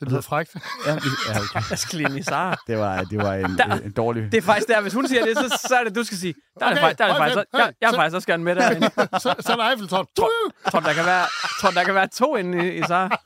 [0.00, 0.54] Det lyder frækt.
[0.86, 1.60] Ja, vi, ja okay.
[1.70, 2.56] Jeg skal lige ind i Sara.
[2.68, 4.32] Det var, det var en, Der- en, dårlig...
[4.32, 6.34] Det er faktisk der, hvis hun siger det, så, så er det, du skal sige.
[6.60, 8.14] Der er det Okay, faktisk, der er det okay, faktisk, jeg, jeg er så- faktisk
[8.14, 8.90] også gerne med derinde.
[9.24, 10.06] så, så er der Eiffeltårn.
[10.70, 11.26] tror, der kan være,
[11.60, 13.18] tror, der kan være to inde i, i Sara.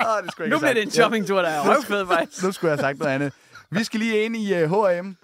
[0.00, 2.42] Ah, det Nu bliver det en shoppingtur, der er røvfed, faktisk.
[2.44, 3.32] Nu skulle jeg have sagt noget andet.
[3.70, 5.16] Vi skal lige ind i uh, H&M.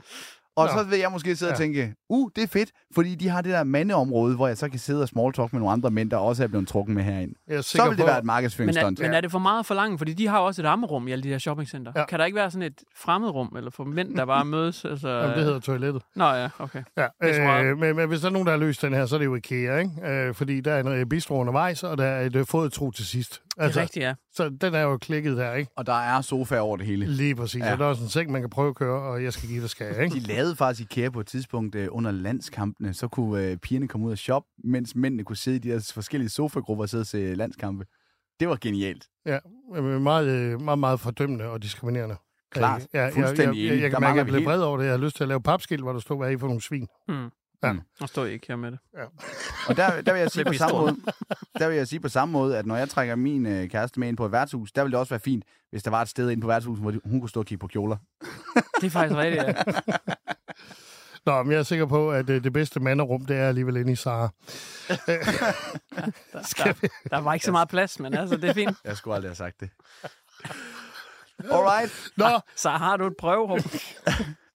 [0.56, 0.72] Og Nå.
[0.72, 3.52] så vil jeg måske sidde og tænke, uh, det er fedt, fordi de har det
[3.52, 6.16] der mandeområde, hvor jeg så kan sidde og small talk med nogle andre mænd, der
[6.16, 7.32] også er blevet trukket med herind.
[7.48, 9.00] Er Så vil det på, være et Men markedsføringsstunt.
[9.00, 10.00] er, men er det for meget for langt?
[10.00, 11.92] Fordi de har også et ammerum i alle de her shoppingcenter.
[11.96, 12.06] Ja.
[12.06, 14.84] Kan der ikke være sådan et fremmedrum, eller for mænd, der bare mødes?
[14.94, 16.02] Altså, Jamen, det hedder toilettet.
[16.16, 16.82] Nå ja, okay.
[16.96, 17.06] Ja,
[17.62, 19.26] øh, men, men hvis der er nogen, der har løst den her, så er det
[19.26, 19.90] jo IKEA, ikke?
[20.04, 23.06] Øh, fordi der er en øh, bistro undervejs, og der er et øh, fodtro til
[23.06, 23.40] sidst.
[23.56, 24.14] Det er rigtigt, ja.
[24.34, 25.70] Så den er jo klikket der, ikke?
[25.76, 27.06] Og der er sofaer over det hele.
[27.06, 27.62] Lige præcis.
[27.64, 27.72] Ja.
[27.72, 29.62] Og der er også en seng, man kan prøve at køre, og jeg skal give
[29.62, 30.18] det skal jeg, De ikke?
[30.18, 34.12] lavede faktisk IKEA på et tidspunkt øh, under landskampene, så kunne øh, pigerne komme ud
[34.12, 37.34] og shoppe, mens mændene kunne sidde i de her forskellige sofagrupper og sidde og se
[37.34, 37.84] landskampe.
[38.40, 39.08] Det var genialt.
[39.26, 39.38] Ja,
[39.98, 42.16] meget, øh, meget, meget fordømmende og diskriminerende.
[42.50, 42.80] Klart.
[42.94, 44.60] Ja, jeg, jeg, Fuldstændig jeg, jeg, jeg Der kan mærke, at jeg vi blev vred
[44.60, 44.84] over det.
[44.84, 46.62] Jeg har lyst til at lave papskilt, hvor der stod, hvad er I for nogle
[46.62, 46.86] svin?
[47.08, 47.30] Hmm.
[47.64, 47.72] Ja.
[47.72, 47.80] Mm.
[48.00, 48.78] Og står I ikke her med det.
[49.68, 50.96] Og der, der vil jeg sige på samme måde,
[51.58, 54.08] der vil jeg sige på samme måde, at når jeg trækker min øh, kæreste med
[54.08, 56.30] ind på et værtshus, der vil det også være fint, hvis der var et sted
[56.30, 57.96] ind på værtshuset, hvor hun kunne stå og kigge på kjoler.
[58.80, 59.54] Det er faktisk rigtigt, ja.
[61.26, 63.92] Nå, men jeg er sikker på, at øh, det bedste manderum, det er alligevel inde
[63.92, 64.28] i Sara.
[66.32, 68.76] Der, der var ikke så meget plads, men altså, det er fint.
[68.84, 69.70] Jeg skulle aldrig have sagt det.
[71.50, 71.92] Alright.
[72.16, 73.60] Nå, Så har du et prøverum.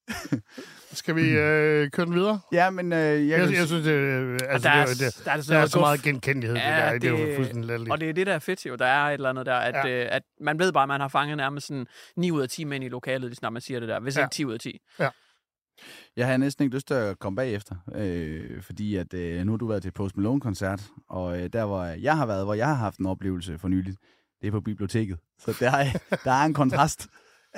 [0.94, 2.40] skal vi øh, køre den videre?
[2.52, 5.32] Ja, men øh, jeg, Jeg, jeg synes, det, øh, altså, der er- det, det, der
[5.32, 6.92] er der, sådan der er så meget genkendelighed ja, det der.
[6.92, 7.92] Det, det er jo fuldstændig latterligt.
[7.92, 8.76] Og det er det, der er fedt jo.
[8.76, 9.88] Der er et eller andet der, at, Ja.
[9.88, 10.04] ja.
[10.04, 12.64] øh, at man ved bare, at man har fanget nærmest sådan 9 ud af 10
[12.64, 14.00] mænd i lokalet, lige snart man siger det der.
[14.00, 14.22] Hvis Ja.
[14.22, 14.80] ikke 10 ud af 10.
[16.20, 19.58] Jeg har næsten ikke lyst til at komme bagefter, øh, fordi at øh, nu har
[19.58, 22.74] du været til Post Malone-koncert, og øh, der, hvor jeg har været, hvor jeg har
[22.74, 23.98] haft en oplevelse for nyligt,
[24.42, 25.18] det er på biblioteket.
[25.38, 25.86] Så der er,
[26.26, 27.08] der er en kontrast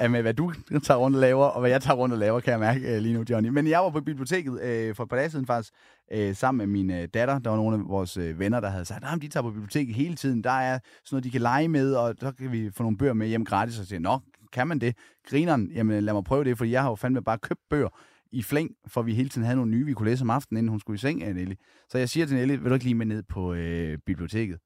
[0.10, 0.54] med, hvad du
[0.84, 3.02] tager rundt og laver, og hvad jeg tager rundt og laver, kan jeg mærke øh,
[3.02, 3.50] lige nu, Johnny.
[3.50, 5.74] Men jeg var på biblioteket øh, for et par dage siden faktisk,
[6.12, 7.40] øh, sammen med min øh, datter.
[7.40, 9.96] Der var nogle af vores øh, venner, der havde sagt, at de tager på biblioteket
[9.96, 10.44] hele tiden.
[10.44, 13.14] Der er sådan noget, de kan lege med, og så kan vi få nogle bøger
[13.14, 13.80] med hjem gratis.
[13.80, 14.20] Og sige, nå,
[14.54, 14.96] kan man det?
[15.30, 17.90] Grineren, jamen lad mig prøve det, for jeg har jo fandme bare købt bøger
[18.32, 20.70] i flæng, for vi hele tiden havde nogle nye, vi kunne læse om aftenen, inden
[20.70, 21.54] hun skulle i seng, øh, Nelly.
[21.90, 24.60] Så jeg siger til Nelly, vil du ikke lige med ned på øh, biblioteket?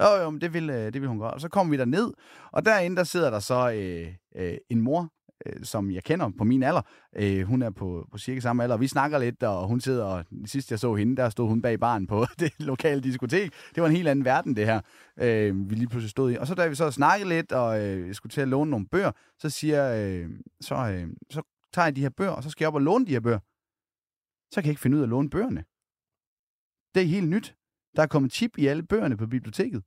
[0.00, 1.34] Jo, jo, men det vil, øh, det vil hun godt.
[1.34, 2.12] Og så kommer vi der ned,
[2.52, 5.12] og derinde, der sidder der så øh, øh, en mor,
[5.46, 6.82] øh, som jeg kender på min alder.
[7.16, 10.04] Øh, hun er på, på cirka samme alder, og vi snakker lidt, og hun sidder,
[10.04, 13.52] og sidst jeg så hende, der stod hun bag baren på det lokale diskotek.
[13.74, 14.80] Det var en helt anden verden, det her,
[15.20, 16.36] øh, vi lige pludselig stod i.
[16.36, 18.86] Og så da vi så snakkede lidt, og øh, jeg skulle til at låne nogle
[18.86, 20.28] bøger, så siger øh,
[20.60, 23.06] så, øh, så tager jeg de her bøger, og så skal jeg op og låne
[23.06, 23.38] de her bøger.
[24.52, 25.64] Så kan jeg ikke finde ud af at låne bøgerne.
[26.94, 27.56] Det er helt nyt.
[27.96, 29.82] Der er kommet chip i alle bøgerne på biblioteket.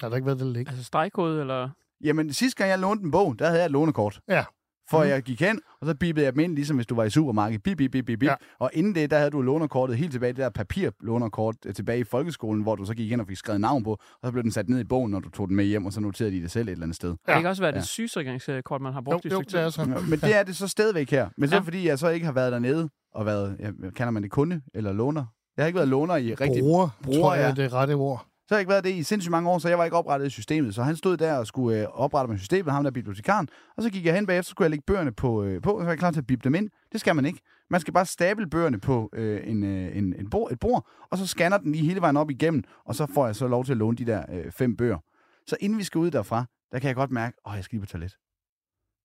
[0.00, 0.70] Har der ikke været det længe?
[0.70, 1.70] Altså stregkode, eller...
[2.00, 4.20] Jamen, sidste gang jeg lånte en bog, der havde jeg et lånekort.
[4.28, 4.44] Ja.
[4.90, 5.08] For Mhm.
[5.08, 7.62] jeg gik hen, og så bipede jeg dem ind, ligesom hvis du var i supermarkedet.
[7.62, 8.28] Bip, bip, bip, bip, bip.
[8.28, 8.34] Ja.
[8.58, 12.04] Og inden det, der havde du lånekortet helt tilbage, det der papirlånerkort øh, tilbage i
[12.04, 14.50] folkeskolen, hvor du så gik hen og fik skrevet navn på, og så blev den
[14.52, 16.50] sat ned i bogen, når du tog den med hjem, og så noterede de det
[16.50, 17.14] selv et eller andet sted.
[17.28, 17.34] Ja.
[17.34, 17.78] Det kan også være Ja.
[17.80, 19.70] det sygesikringskort, man har Jo, brugt i et jo, det er tid.
[19.70, 19.80] så.
[19.82, 21.28] Ja, men det er det så stadigvæk her.
[21.38, 21.60] Men så Ja.
[21.60, 24.92] fordi jeg så ikke har været dernede, og været, ja, kalder man det kunde eller
[24.92, 25.24] låner?
[25.56, 26.62] Jeg har ikke været låner i rigtig...
[26.62, 27.50] Bruger, Bruger, tror jeg, ja.
[27.50, 28.26] er det rette ord.
[28.50, 30.26] Så har jeg ikke været det i sindssygt mange år, så jeg var ikke oprettet
[30.26, 30.74] i systemet.
[30.74, 33.48] Så han stod der og skulle øh, oprette med systemet, ham der bibliotekaren.
[33.76, 35.80] Og så gik jeg hen bagefter, så skulle jeg lægge bøgerne på, øh, på og
[35.80, 36.70] så var jeg klar til at bippe dem ind.
[36.92, 37.40] Det skal man ikke.
[37.70, 41.18] Man skal bare stable bøgerne på øh, en, øh, en, en bord, et bord, og
[41.18, 43.72] så scanner den lige hele vejen op igennem, og så får jeg så lov til
[43.72, 44.98] at låne de der øh, fem bøger.
[45.46, 47.86] Så inden vi skal ud derfra, der kan jeg godt mærke, åh, jeg skal lige
[47.86, 48.16] på toilet.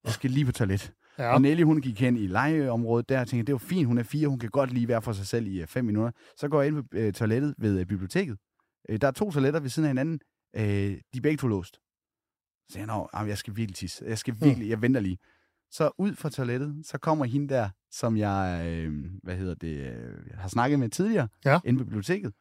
[0.05, 0.93] Jeg skal lige på toilet.
[1.19, 1.33] Ja.
[1.33, 4.03] Og Nelly, hun gik hen i legeområdet der, og tænkte, det var fint, hun er
[4.03, 6.11] fire, hun kan godt lige være for sig selv i øh, fem minutter.
[6.37, 8.37] Så går jeg ind på øh, toilettet ved øh, biblioteket.
[8.89, 10.19] Øh, der er to toiletter ved siden af hinanden.
[10.55, 10.63] Øh,
[11.13, 11.75] de er begge to låst.
[11.75, 11.79] Så
[12.73, 14.05] siger jeg, "Nå, jamen, jeg skal virkelig tisse.
[14.05, 15.17] Jeg skal virkelig, jeg venter lige.
[15.71, 18.93] Så ud fra toilettet, så kommer hende der, som jeg, øh,
[19.23, 21.59] hvad hedder det, øh, har snakket med tidligere, Ja.
[21.65, 22.33] inde på biblioteket.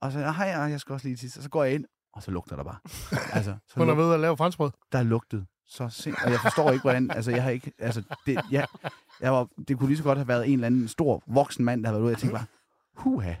[0.00, 1.38] Og så, hej, jeg skal også lige tisse.
[1.40, 2.78] Og så går jeg ind, og så lugter der bare.
[3.36, 4.70] altså, så Hun er ved at lave franskbrød.
[4.92, 6.14] der lugtede så sind...
[6.24, 7.10] Og jeg forstår ikke, hvordan...
[7.10, 7.72] Altså, jeg har ikke...
[7.78, 8.66] Altså, det, jeg,
[9.20, 11.82] jeg var, det kunne lige så godt have været en eller anden stor voksen mand,
[11.82, 12.10] der har været ude.
[12.10, 12.46] Jeg tænkte bare,
[12.94, 13.34] huha,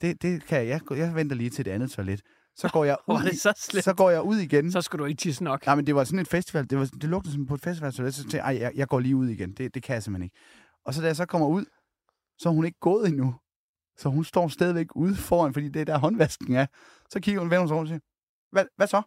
[0.00, 0.80] det, det kan jeg...
[0.90, 2.22] Jeg, venter lige til det andet toilet.
[2.56, 3.84] Så går jeg ud, det så slemt?
[3.84, 4.72] så går jeg ud igen.
[4.72, 5.66] Så skulle du ikke tisse nok.
[5.66, 6.70] Nej, men det var sådan et festival.
[6.70, 9.00] Det, var, det lugtede som på et festival, så jeg tænkte, ej, jeg, jeg går
[9.00, 9.52] lige ud igen.
[9.52, 10.36] Det, det kan jeg simpelthen ikke.
[10.84, 11.64] Og så da jeg så kommer ud,
[12.38, 13.34] så er hun ikke gået endnu.
[13.98, 16.66] Så hun står stadigvæk ude foran, fordi det er der håndvasken er.
[17.10, 18.00] Så kigger hun vender sig rundt og siger,
[18.52, 19.02] hvad, hvad så?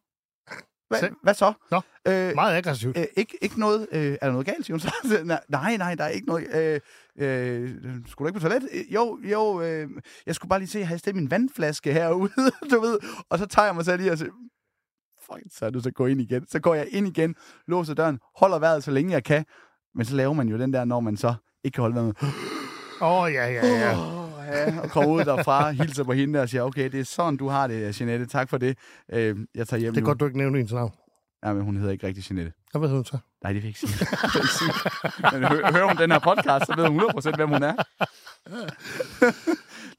[0.94, 1.54] Hvad, Selv- hvad så?
[1.72, 2.98] Nå, Øh, meget aggressivt.
[2.98, 3.88] øh, ikke, ikke noget...
[3.92, 4.92] Øh, er der noget galt, siger hun så?
[5.50, 6.48] nej, nej, der er ikke noget...
[6.56, 6.80] Øh,
[7.18, 7.70] øh,
[8.08, 8.70] skulle du ikke på toilet?
[8.74, 9.88] Øh, Jo, jo, øh,
[10.26, 12.32] jeg skulle bare lige se, at jeg stillet min vandflaske herude,
[12.72, 13.00] du ved.
[13.30, 14.32] Og så tager jeg mig selv lige og siger,
[15.26, 16.48] fuck, så er du så gå ind igen.
[16.48, 17.36] Så går jeg ind igen,
[17.68, 19.46] låser døren, holder vejret så længe jeg kan.
[19.96, 22.18] Men så laver man jo den der, når man så ikke kan holde vejret.
[23.02, 23.98] Åh, oh, ja, ja, ja.
[23.98, 24.23] Åh,
[24.54, 27.48] ja, og kommer ud derfra, hilser på hende og siger, okay, det er sådan, du
[27.48, 28.26] har det, Jeanette.
[28.26, 28.78] Tak for det.
[29.14, 30.08] Øh, jeg tager hjem Det er nu.
[30.08, 30.92] godt, du ikke nævner hendes navn.
[31.46, 32.52] Ja, men hun hedder ikke rigtig Jeanette.
[32.72, 33.18] Hvad ved hun så?
[33.44, 34.06] Nej, det vil jeg ikke sige.
[35.24, 35.40] Jeg ikke.
[35.40, 37.74] Men hø- hører hun den her podcast, så ved hun 100% hvem hun er.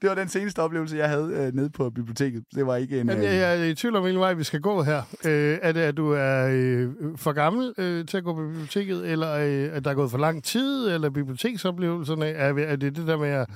[0.01, 2.43] det var den seneste oplevelse, jeg havde øh, nede på biblioteket.
[2.55, 3.09] Det var ikke en...
[3.09, 5.01] Jeg, Øh, jeg er i tvivl om, hvilken vej vi skal gå her.
[5.25, 9.11] Øh, er det, at du er øh, for gammel øh, til at gå på biblioteket,
[9.11, 12.25] eller øh, at der er gået for lang tid, eller biblioteksoplevelserne?
[12.27, 13.49] Er, er det det der med at,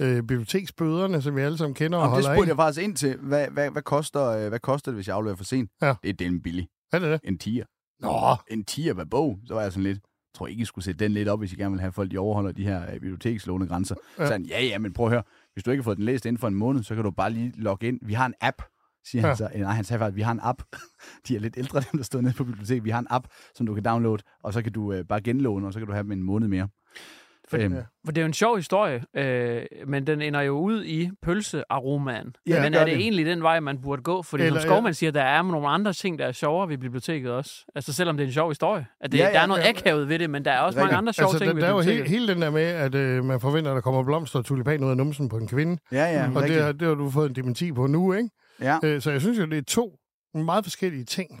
[0.00, 2.56] øh, biblioteksbøderne, som vi alle sammen kender og Jamen, det holder spurgte af?
[2.56, 3.16] jeg faktisk ind til.
[3.16, 5.70] Hvad, hvad, hvad, koster, øh, hvad koster det, hvis jeg afleverer for sent?
[5.82, 5.94] Ja.
[6.02, 6.68] Det er den billig.
[6.92, 7.20] Er det det?
[7.24, 7.64] En tier.
[8.00, 9.38] Nå, En tier hver bog.
[9.46, 9.98] Så var jeg sådan lidt...
[9.98, 12.10] Jeg tror ikke, I skulle sætte den lidt op, hvis I gerne vil have folk,
[12.10, 13.94] de overholder de her øh, bibliotekslånegrænser.
[14.18, 14.22] Ja.
[14.22, 14.28] Ja.
[14.28, 15.22] Så han, ja, ja, men prøv at høre.
[15.52, 17.30] Hvis du ikke har fået den læst inden for en måned, så kan du bare
[17.30, 17.98] lige logge ind.
[18.02, 18.62] Vi har en app,
[19.06, 19.28] siger Ja.
[19.28, 19.48] han så.
[19.56, 20.62] Nej, han sagde faktisk, vi har en app.
[21.28, 22.84] De er lidt ældre, dem der står nede på biblioteket.
[22.84, 25.66] Vi har en app, som du kan downloade, og så kan du øh, bare genlåne,
[25.66, 26.68] og så kan du have dem en måned mere.
[27.50, 27.80] For, Øhm, ja.
[28.04, 32.36] for det er jo en sjov historie, øh, men den ender jo ud i pølsearomaen.
[32.46, 33.00] Ja, men er det det.
[33.02, 34.22] egentlig den vej, man burde gå?
[34.22, 37.30] Fordi Eller- som Skovman siger, der er nogle andre ting, der er sjovere ved biblioteket
[37.30, 37.64] også.
[37.74, 38.86] Altså selvom det er en sjov historie.
[39.00, 39.68] At det, Ja, ja, ja, der er noget ja.
[39.68, 40.98] akavet ved det, men der er også mange Rigtigt.
[40.98, 42.08] andre sjove altså, ting der, ved der er jo biblioteket.
[42.10, 44.84] hele, hele den der med, at øh, man forventer, at der kommer blomster og tulipan
[44.84, 45.78] ud af numsen på en kvinde.
[45.92, 46.62] Ja, ja, og det, rigtigt.
[46.62, 48.28] har, det har du fået en dementi på nu, ikke?
[48.60, 48.78] Ja.
[48.84, 49.96] Øh, så jeg synes jo, det er to
[50.34, 51.40] meget forskellige ting.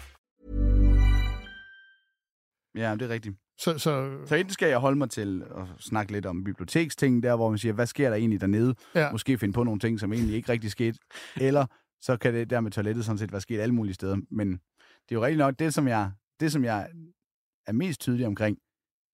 [2.75, 3.35] Ja, det er rigtigt.
[3.57, 7.35] Så, så Så enten skal jeg holde mig til at snakke lidt om biblioteksting, der
[7.35, 8.75] hvor man siger, hvad sker der egentlig dernede?
[8.95, 9.11] Ja.
[9.11, 10.99] Måske finde på nogle ting, som egentlig ikke rigtig skete.
[11.35, 11.65] Eller
[12.01, 14.17] så kan det der med toilettet sådan set være sket alle mulige steder.
[14.31, 16.89] Men det er jo rigtig nok, det som jeg, det, som jeg
[17.67, 18.57] er mest tydelig omkring,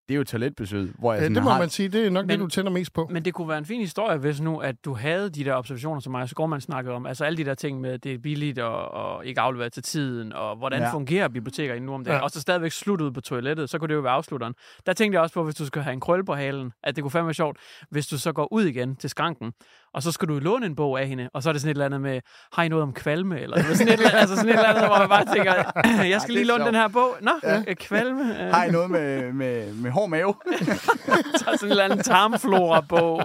[0.07, 1.59] det er jo toiletbesøg, hvor jeg ja, sådan det må har...
[1.59, 3.07] man sige, det er nok men, det, du tænder mest på.
[3.11, 5.99] Men det kunne være en fin historie, hvis nu, at du havde de der observationer,
[5.99, 7.05] som Maja Skorman snakkede om.
[7.05, 9.83] Altså alle de der ting med, at det er billigt og, og ikke afleveret til
[9.83, 10.93] tiden, og hvordan Ja.
[10.93, 12.13] fungerer biblioteker nu om dagen.
[12.13, 12.17] Ja.
[12.17, 12.23] Ja.
[12.23, 14.53] Og så stadigvæk slut ud på toilettet, så kunne det jo være afslutteren.
[14.85, 17.03] Der tænkte jeg også på, hvis du skal have en krølle på halen, at det
[17.03, 17.57] kunne fandme være sjovt,
[17.89, 19.51] hvis du så går ud igen til skranken,
[19.97, 21.75] og så skal du låne en bog af hende, og så er det sådan et
[21.75, 22.19] eller andet med,
[22.53, 23.39] har I noget om kvalme?
[23.41, 25.53] Eller sådan et, eller- altså sådan et eller andet, hvor man bare tænker,
[26.13, 26.67] jeg skal er lige låne sjovt.
[26.67, 27.15] den her bog.
[27.21, 27.63] Nå, Ja.
[27.67, 27.73] ja.
[27.73, 28.43] kvalme.
[28.43, 30.33] øh, Har I noget med, med, med hård mave?
[31.39, 33.21] Så sådan en eller anden tarmflora-bog.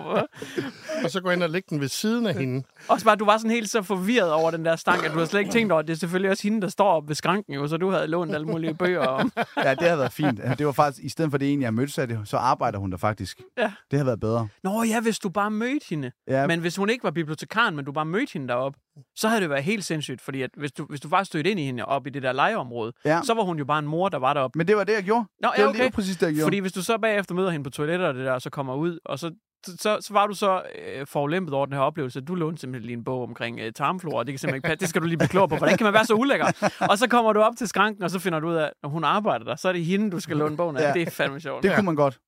[1.04, 2.62] Og så gå ind og lægge den ved siden af hende.
[2.88, 5.24] Også bare, du var sådan helt så forvirret over den der stank, at du har
[5.26, 7.54] slet ikke tænkt over, at det er selvfølgelig også hende, der står oppe ved skranken,
[7.54, 9.32] jo, så du havde lånt alle mulige bøger om.
[9.64, 10.40] ja, det har været fint.
[10.58, 12.90] Det var faktisk, i stedet for det ene, jeg mødte, så, det, så arbejder hun
[12.90, 13.40] der faktisk.
[13.58, 13.72] Ja.
[13.90, 14.48] Det har været bedre.
[14.64, 16.10] Nå ja, hvis du bare mødte hende.
[16.28, 18.78] Ja, Men hvis hun ikke var bibliotekaren, men du bare mødte hende deroppe,
[19.16, 21.60] så havde det været helt sindssygt, fordi at hvis, du, hvis du bare stødte ind
[21.60, 23.20] i hende op i det der legeområde, Ja.
[23.24, 24.58] så var hun jo bare en mor, der var deroppe.
[24.58, 25.24] men det var det, jeg gjorde.
[25.42, 25.80] Nå, det ja, var okay.
[25.80, 26.46] lige præcis det, jeg gjorde.
[26.46, 28.74] Fordi hvis du så bagefter møder hende på toilettet og det der, og så kommer
[28.74, 29.30] ud, og så,
[29.66, 32.20] så, så var du så øh, forulæmpet over den her oplevelse.
[32.20, 34.80] Du lånte simpelthen lige en bog omkring øh, tarmflora, og det kan simpelthen ikke passe.
[34.80, 35.56] Det skal du lige blive klog på.
[35.56, 36.46] Hvordan kan man være så ulækker?
[36.90, 38.90] Og så kommer du op til skranken, og så finder du ud af, at når
[38.90, 40.80] hun arbejder der, så er det hende, du skal låne bogen af.
[40.82, 40.92] Ja.
[40.92, 41.62] Det er fandme sjovt.
[41.62, 41.74] det Ja.
[41.74, 42.18] kunne man godt.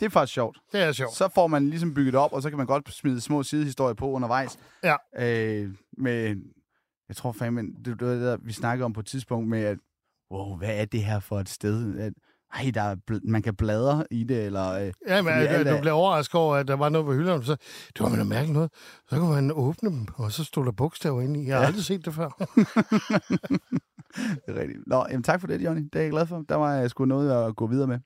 [0.00, 0.58] Det er faktisk sjovt.
[0.72, 1.14] Det er sjovt.
[1.14, 4.10] Så får man ligesom bygget op, og så kan man godt smide små sidehistorier på
[4.10, 4.58] undervejs.
[4.84, 4.96] Ja.
[5.18, 6.36] Øh, med,
[7.08, 9.78] jeg tror fandme, det, var det der, vi snakkede om på et tidspunkt med, at
[10.32, 11.98] wow, hvad er det her for et sted?
[11.98, 12.12] At,
[12.54, 14.70] ej, der er, bl- man kan bladre i det, eller...
[14.72, 16.88] Øh, Ja, men fordi at, alt at er- du blev overrasket over, at der var
[16.88, 17.44] noget på hylderne.
[17.44, 18.70] Så, det var man da mærkeligt noget.
[19.08, 21.46] Så kunne man åbne dem, og så stod der bogstaver inde i.
[21.46, 21.66] Jeg har Ja.
[21.66, 22.28] aldrig set det før.
[24.46, 24.78] det er rigtigt.
[24.86, 25.82] Nå, jamen, tak for det, Johnny.
[25.92, 26.44] Det er jeg glad for.
[26.48, 27.98] Der var jeg sgu noget at gå videre med.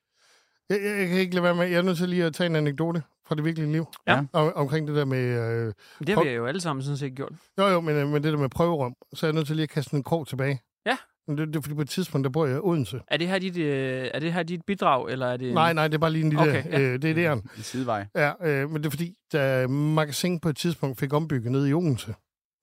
[0.68, 1.66] Jeg, jeg, jeg kan ikke lade være med.
[1.66, 3.87] Jeg er nødt til lige at tage en anekdote fra det virkelige liv.
[4.07, 4.24] Ja.
[4.33, 5.18] Om, omkring det der med...
[5.18, 7.33] Øh, Det har vi jo alle sammen sådan set gjort.
[7.59, 8.94] jo, jo, men, øh, men det der med prøverum.
[9.14, 10.61] Så er jeg nødt til lige at kaste en krog tilbage.
[10.87, 10.96] Ja.
[11.26, 13.00] Men det, det er fordi på et tidspunkt, der bor jeg i Odense.
[13.09, 15.54] Er det her dit, øh, er det her dit bidrag, eller er det...
[15.54, 16.42] Nej, nej, det er bare lige en lille...
[16.42, 16.81] Okay, ja.
[16.81, 18.07] øh, det er det, I sidevej.
[18.14, 21.72] Ja, øh, men det er fordi, da Magasin på et tidspunkt fik ombygget ned i
[21.72, 22.14] Odense,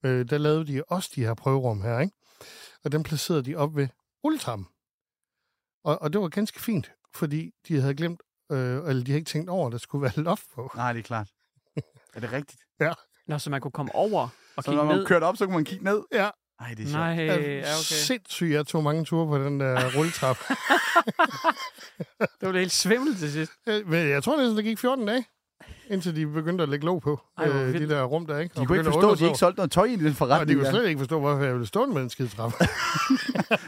[0.06, 2.14] øh, der lavede de også de her prøverum her, ikke?
[2.84, 3.88] Og dem placerede de op ved
[4.24, 4.68] rulletrappen.
[5.84, 9.30] Og, og det var ganske fint, fordi de havde glemt, øh, eller de havde ikke
[9.30, 10.72] tænkt over, at der skulle være loft på.
[10.76, 11.28] Nej, det er klart.
[12.16, 12.62] er det rigtigt?
[13.28, 14.22] Nå, så man kunne komme over
[14.56, 15.06] og Så kigge når man ned.
[15.06, 16.02] kørte op, så kunne man kigge ned?
[16.12, 17.30] Ja, Ej, det er Nej, sjovt.
[17.30, 17.82] ja, Jeg er okay.
[17.84, 20.38] Sindssygt, jeg tog mange ture på den der rulletrap.
[22.20, 23.52] Det var det helt svimmel til sidst.
[23.68, 25.26] Øh, Men jeg tror næsten, det gik 14 dage,
[25.90, 28.60] indtil de begyndte at lægge låg på Ej, øh, de der rum der, ikke?
[28.60, 30.60] De kunne ikke forstå, at de ikke solgte noget tøj i den Og de forretning.
[30.60, 32.56] kunne slet ikke forstå, hvorfor jeg ville stå med den skide trappe.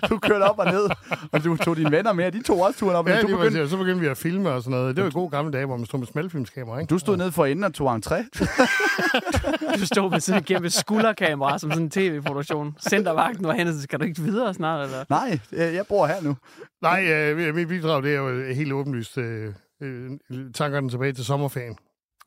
[0.09, 0.89] Du kørte op og ned,
[1.31, 2.31] og du tog dine venner med.
[2.31, 3.05] De tog også turen op.
[3.05, 3.71] men ja, du, begyndte, præcis.
[3.71, 4.95] så begyndte vi at filme og sådan noget.
[4.95, 6.89] Det var gode gamle dage, hvor man stod med smalfilmskamera, ikke?
[6.89, 8.15] du stod ned for enden og tog entré.
[9.79, 12.75] Du stod med sådan et kæmpe skulderkamera, som sådan en tv-produktion.
[12.89, 15.03] Centervagten var henne, så skal du ikke videre snart, eller?
[15.09, 16.37] Nej, jeg, jeg bor her nu.
[16.81, 19.17] Nej, øh, mit bidrag, det er jo helt åbenlyst.
[19.17, 20.11] Øh, øh,
[20.53, 21.77] tankerne tilbage til sommerferien.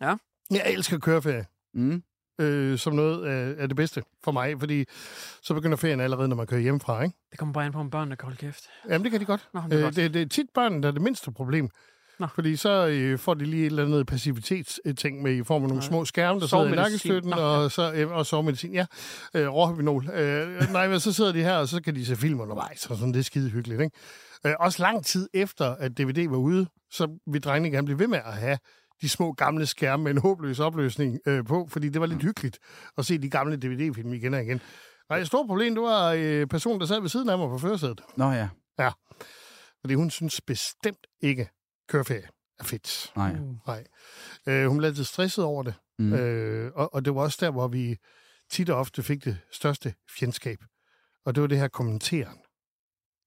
[0.01, 0.15] Ja.
[0.51, 1.47] Jeg elsker køreferie.
[1.75, 2.03] Mm.
[2.41, 4.85] Øh, som noget af, af det bedste for mig, fordi
[5.43, 7.17] så begynder ferien allerede, når man kører hjemmefra, ikke?
[7.31, 8.65] Det kommer bare ind på, om børnene kan holde kæft.
[8.89, 9.49] Jamen, det kan de godt.
[9.55, 9.97] Nå, det er øh, godt.
[9.97, 11.69] det, det er tit børnene, der er det mindste problem.
[12.21, 12.27] Nå.
[12.35, 15.81] Fordi så øh, får de lige et eller andet passivitetsting med i form af nogle
[15.81, 15.89] Nej.
[15.89, 18.87] små skærme, der sidder i nakkestøtten, og, så, øh, og sovemedicin, ja.
[19.35, 20.11] Øh, Råhypnol.
[20.11, 22.97] Øh, nej, men så sidder de her, og så kan de se film undervejs, og
[22.97, 23.97] sådan, det er skide hyggeligt, ikke?
[24.47, 28.07] Øh, også lang tid efter, at DVD var ude, så vil drengene gerne blive ved
[28.07, 28.59] med at have
[29.03, 32.59] de små gamle skærme med en håbløs opløsning øh, på, fordi det var lidt hyggeligt
[32.99, 34.61] at se de gamle DVD-film igen og igen.
[35.11, 37.59] Nej, et stort problem, det var øh, personen, der sad ved siden af mig på
[37.59, 38.01] førersædet.
[38.17, 38.49] Nå ja.
[38.79, 38.91] Ja.
[39.81, 41.49] Fordi hun synes bestemt ikke,
[41.89, 43.13] køreferie er fedt.
[43.17, 43.37] Nej.
[43.67, 43.85] Nej.
[44.47, 45.75] Øh, hun blev altid stresset over det.
[45.99, 46.05] Mm.
[46.05, 46.13] Mm.
[46.13, 47.97] Øh, og, og det var også der, hvor vi
[48.51, 50.59] tit og ofte fik det største fjendskab.
[51.27, 52.39] Og det var det her kommenteren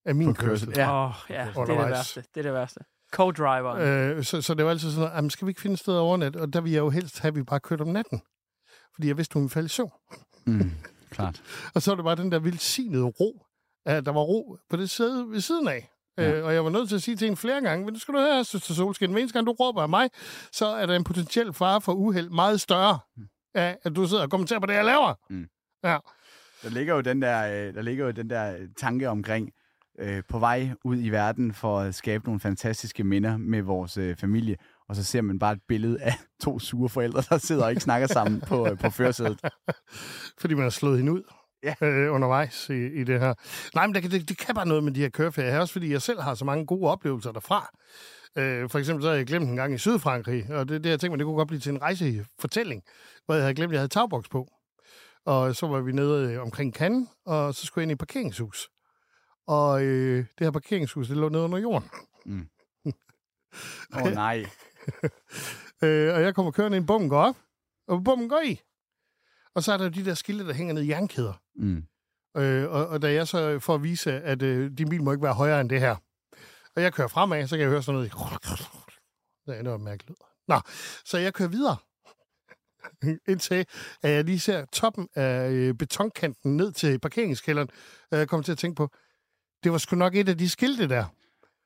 [0.05, 0.81] af min kørsel, kørsel.
[0.81, 1.05] Ja.
[1.05, 2.21] Åh, oh, ja, det er det værste.
[2.21, 2.79] Det er det værste.
[3.15, 3.76] Co-driver.
[3.76, 5.93] Øh, så, så det var altid sådan, noget, "Jamen, skal vi ikke finde et sted
[5.93, 6.36] over nat?
[6.36, 8.21] Og der ville jeg jo helst have, at vi bare kørte om natten.
[8.95, 9.91] Fordi jeg vidste, hun ville falde i søvn.
[10.45, 10.71] Mm.
[11.12, 11.43] Klart.
[11.76, 13.45] Og så var det bare den der velsignede ro.
[13.86, 15.89] At der var ro på det sæde ved siden af.
[16.17, 16.32] Ja.
[16.32, 18.13] Øh, og jeg var nødt til at sige til hende flere gange, men nu skal
[18.13, 20.10] du høre, søster Solskin, hver eneste gang du råber af mig,
[20.52, 22.99] så er der en potentiel fare for uheld meget større
[23.54, 25.13] af, at du sidder og kommenterer på det, jeg laver.
[25.30, 25.47] Mm.
[25.84, 25.97] Ja.
[26.63, 29.52] Der ligger jo den der, øh, der ligger jo den der tanke omkring
[29.99, 34.15] øh, på vej ud i verden for at skabe nogle fantastiske minder med vores øh,
[34.15, 34.56] familie,
[34.89, 37.82] og så ser man bare et billede af to sure forældre, der sidder og ikke
[37.82, 39.39] snakker sammen på, øh, på førersædet.
[40.41, 41.23] Fordi man har slået hende ud
[41.63, 41.88] Ja.
[41.88, 43.34] øh, undervejs i, i det her.
[43.75, 45.73] Nej, men det, kan- det, det kan bare noget med de her køreferier her, også
[45.73, 47.69] fordi jeg selv har så mange gode oplevelser derfra.
[48.38, 50.99] Øh, for eksempel så havde jeg glemt en gang i Sydfrankrig, og det, det jeg
[50.99, 52.82] tænkte mig, det kunne godt blive til en rejsefortælling,
[53.25, 54.47] hvor jeg havde glemt, at jeg havde tagboks på.
[55.25, 57.99] Og så var vi nede øh, omkring Cannes, og så skulle jeg ind i et
[57.99, 58.69] parkeringshus.
[59.47, 61.89] Og øh, det her parkeringshus, det lå nede under jorden.
[63.95, 64.45] Åh oh, nej.
[65.84, 67.36] Øh, og jeg kommer kørende ind, bommen går op,
[67.88, 68.62] og bommen går i.
[69.56, 71.34] Og så er der jo de der skilte, der hænger ned i jernkæder.
[71.56, 71.84] Mm.
[72.38, 75.23] Øh, og, og da jeg så får at vise, at øh, din bil må ikke
[75.23, 75.95] være højere end det her.
[76.75, 78.13] Og jeg kører fremad, så kan jeg høre sådan noget.
[79.47, 80.19] Ja, det var mærkeligt.
[80.47, 80.60] Nå,
[81.06, 81.77] så jeg kører videre.
[83.27, 83.65] Indtil
[84.01, 87.69] at jeg lige ser toppen af øh, betonkanten ned til parkeringskælderen.
[88.12, 88.89] Jeg kommer til at tænke på,
[89.63, 91.06] det var sgu nok et af de skilte der.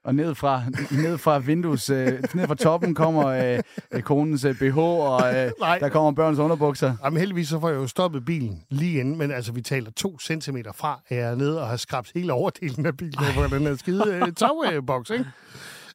[0.03, 3.59] Og ned fra, ned fra vindues, øh, ned fra toppen kommer øh,
[3.91, 5.79] øh, konens øh, BH, og øh, Nej.
[5.79, 6.95] der kommer børns underbukser.
[7.03, 10.19] Jamen heldigvis så får jeg jo stoppet bilen lige inden, men altså vi taler to
[10.19, 13.61] centimeter fra, at jeg er nede og har skrabt hele overdelen af bilen over den
[13.61, 15.25] her skide øh, tagboks, ikke?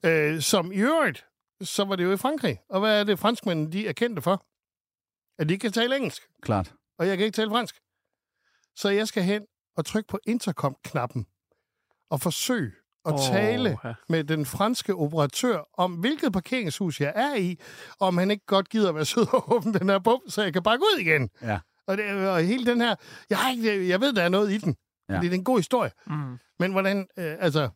[0.05, 1.25] Øh, som i øvrigt,
[1.63, 2.59] så var det jo i Frankrig.
[2.71, 4.45] Og hvad er det, franskmændene de er kendte for?
[5.39, 6.73] At de ikke kan tale engelsk, Klart.
[6.99, 7.75] og jeg kan ikke tale fransk.
[8.77, 9.43] Så jeg skal hen
[9.77, 11.27] og trykke på intercom-knappen
[12.13, 12.73] og forsøge
[13.05, 13.93] at tale ja.
[14.09, 17.59] med den franske operatør om, hvilket parkeringshus jeg er i,
[18.01, 20.53] og om han ikke godt gider være sød og åbne den her bum, så jeg
[20.53, 21.31] kan bakke ud igen.
[21.43, 21.59] Ja.
[21.87, 22.95] Og, det, og hele den her,
[23.31, 24.77] jeg, har ikke, jeg ved, der er noget i den.
[25.09, 25.21] Ja.
[25.21, 25.91] Det er en god historie.
[26.07, 26.39] Mm.
[26.59, 27.69] Men hvordan, øh, altså,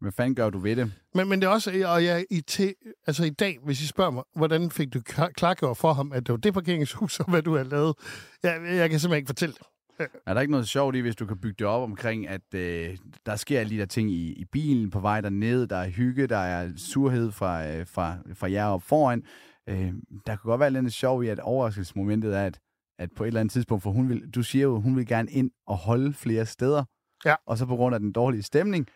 [0.00, 0.92] Hvad fanden gør du ved det?
[1.14, 2.74] men, men det er også, og jeg i, til,
[3.06, 6.26] altså i dag, hvis I spørger mig, hvordan fik du klar- klargjort for ham, at
[6.26, 7.94] det var det parkeringshus, og hvad du har lavet,
[8.42, 9.66] jeg, jeg kan simpelthen ikke fortælle det.
[10.26, 12.96] Er der ikke noget sjovt i, hvis du kan bygge det op omkring, at øh,
[13.26, 16.26] der sker alle de der ting i, i bilen på vej derned, der er hygge,
[16.26, 19.22] der er surhed fra, øh, fra, fra jer op foran.
[19.68, 19.92] Øh,
[20.26, 22.58] der kan godt være lidt sjov i, at overraskelsesmomentet er, at,
[22.98, 25.30] at på et eller andet tidspunkt, for hun vil, du siger jo, hun vil gerne
[25.30, 26.84] ind og holde flere steder,
[27.24, 27.34] Ja.
[27.46, 28.86] og så på grund af den dårlige stemning,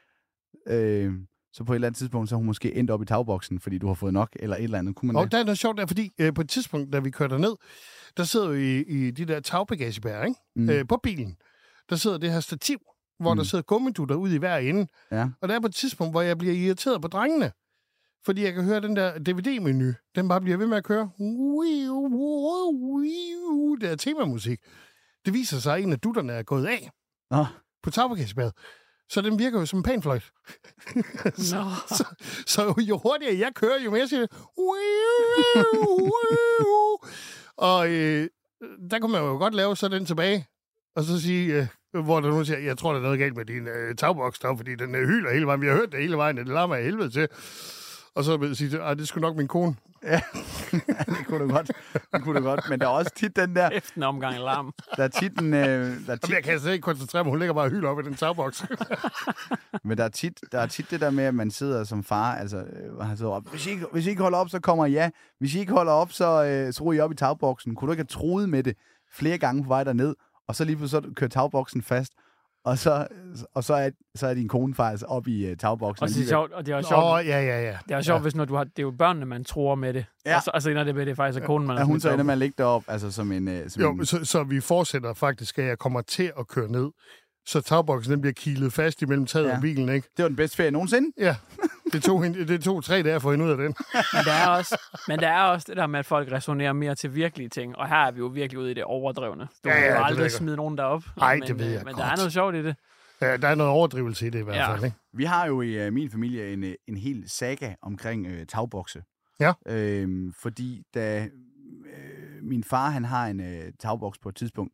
[0.68, 1.14] øh,
[1.52, 3.78] så på et eller andet tidspunkt, så er hun måske endt op i tagboksen, fordi
[3.78, 4.96] du har fået nok, eller et eller andet.
[4.96, 5.32] Kunne man Og det?
[5.32, 7.54] der er noget sjovt der, fordi øh, på et tidspunkt, da vi kørte ned,
[8.16, 10.40] der sidder vi i, i de der tagbagagebær, ikke?
[10.56, 10.70] Mm.
[10.70, 11.36] Øh, på bilen.
[11.90, 12.78] Der sidder det her stativ,
[13.20, 13.38] hvor mm.
[13.38, 14.86] der sidder gummidutter ud i hver ende.
[15.10, 15.28] Ja.
[15.42, 17.52] Og der er på et tidspunkt, hvor jeg bliver irriteret på drengene.
[18.24, 19.92] Fordi jeg kan høre den der DVD-menu.
[20.14, 21.10] Den bare bliver ved med at køre.
[23.80, 24.58] Det er temamusik.
[25.24, 26.90] Det viser sig, at en af dutterne er gået af
[27.30, 27.46] Nå,
[27.82, 28.52] på tagbagagebæret.
[29.10, 30.30] Så den virker jo som en panfløjt.
[31.36, 31.64] så, Nå.
[31.96, 32.04] så,
[32.46, 34.30] så jo hurtigere jeg kører, jo mere siger det.
[37.56, 38.28] Og øh,
[38.90, 40.46] der kunne man jo godt lave så den tilbage,
[40.96, 43.44] og så sige, øh, hvor der nogen siger, jeg tror, der er noget galt med
[43.44, 45.60] din øh, tagboks, der, fordi den øh, hyler hele vejen.
[45.60, 47.28] Vi har hørt det hele vejen, og det larmer af helvede til.
[48.14, 49.76] Og så vil jeg sige, at det skulle nok min kone.
[50.02, 50.20] Ja,
[51.16, 51.70] det kunne du godt.
[52.12, 52.60] Det kunne du godt.
[52.70, 53.70] Men der er også tit den der...
[53.70, 54.72] Efter en omgang alarm.
[54.96, 55.54] Der er tit en...
[55.54, 57.30] Øh, der er tit, Jamen, jeg kan slet ikke koncentrere mig.
[57.30, 58.64] Hun ligger bare og hyler op i den tagboks.
[59.84, 62.34] Men der er, tit, der er tit det der med, at man sidder som far,
[62.34, 64.86] altså, øh, han sidder op, hvis I, ikke, hvis I ikke holder op, så kommer
[64.86, 65.10] ja.
[65.38, 67.74] Hvis I ikke holder op, så, øh, så I op i tagboksen.
[67.74, 68.76] Kunne du ikke have troet med det
[69.12, 70.14] flere gange på vej derned,
[70.48, 72.12] og så lige pludselig så kører tagboksen fast,
[72.64, 73.06] og så,
[73.54, 76.02] og så, er, så er din kone faktisk op i uh, tagboksen.
[76.02, 77.04] Og det er sjovt, og det er også sjovt.
[77.04, 77.78] Åh, ja, ja, ja.
[77.88, 78.22] Det er jo sjovt, Ja.
[78.22, 80.04] hvis når du har, det er jo børnene, man tror med det.
[80.26, 80.36] Ja.
[80.36, 82.12] Og så, og så ender det med, det faktisk er konen, man Ja, hun så
[82.12, 83.48] ender at ligge derop, altså som en...
[83.48, 86.68] Uh, som Jo, en så, så vi fortsætter faktisk, at jeg kommer til at køre
[86.72, 86.90] ned.
[87.46, 89.46] Så tagboksen den bliver kilet fast imellem taget.
[89.46, 89.54] Ja.
[89.54, 90.08] og bilen, ikke?
[90.16, 91.12] det var den bedste ferie nogensinde.
[91.18, 91.36] Ja.
[91.92, 93.74] Det tog, hende, det tog tre dage at få hende ud af den.
[93.94, 96.94] Men der, er også, men der er også det der med, at folk resonerer mere
[96.94, 97.76] til virkelige ting.
[97.76, 99.48] Og her er vi jo virkelig ude i det overdrevne.
[99.64, 101.02] Du Ja, ja, jo aldrig jeg smide nogen derop.
[101.20, 101.96] Ej, men, det ved øh, jeg Men godt.
[102.04, 102.76] der er noget sjovt i det.
[103.22, 104.72] Ja, der er noget overdrivelse i det i hvert Ja.
[104.72, 104.96] fald, ikke?
[105.12, 109.02] Vi har jo i uh, min familie en, øh, en hel saga omkring uh, tagbokse.
[109.40, 109.52] Ja.
[109.66, 111.24] Øhm, fordi da
[111.86, 114.72] øh, min far han har en øh, tagboks på et tidspunkt,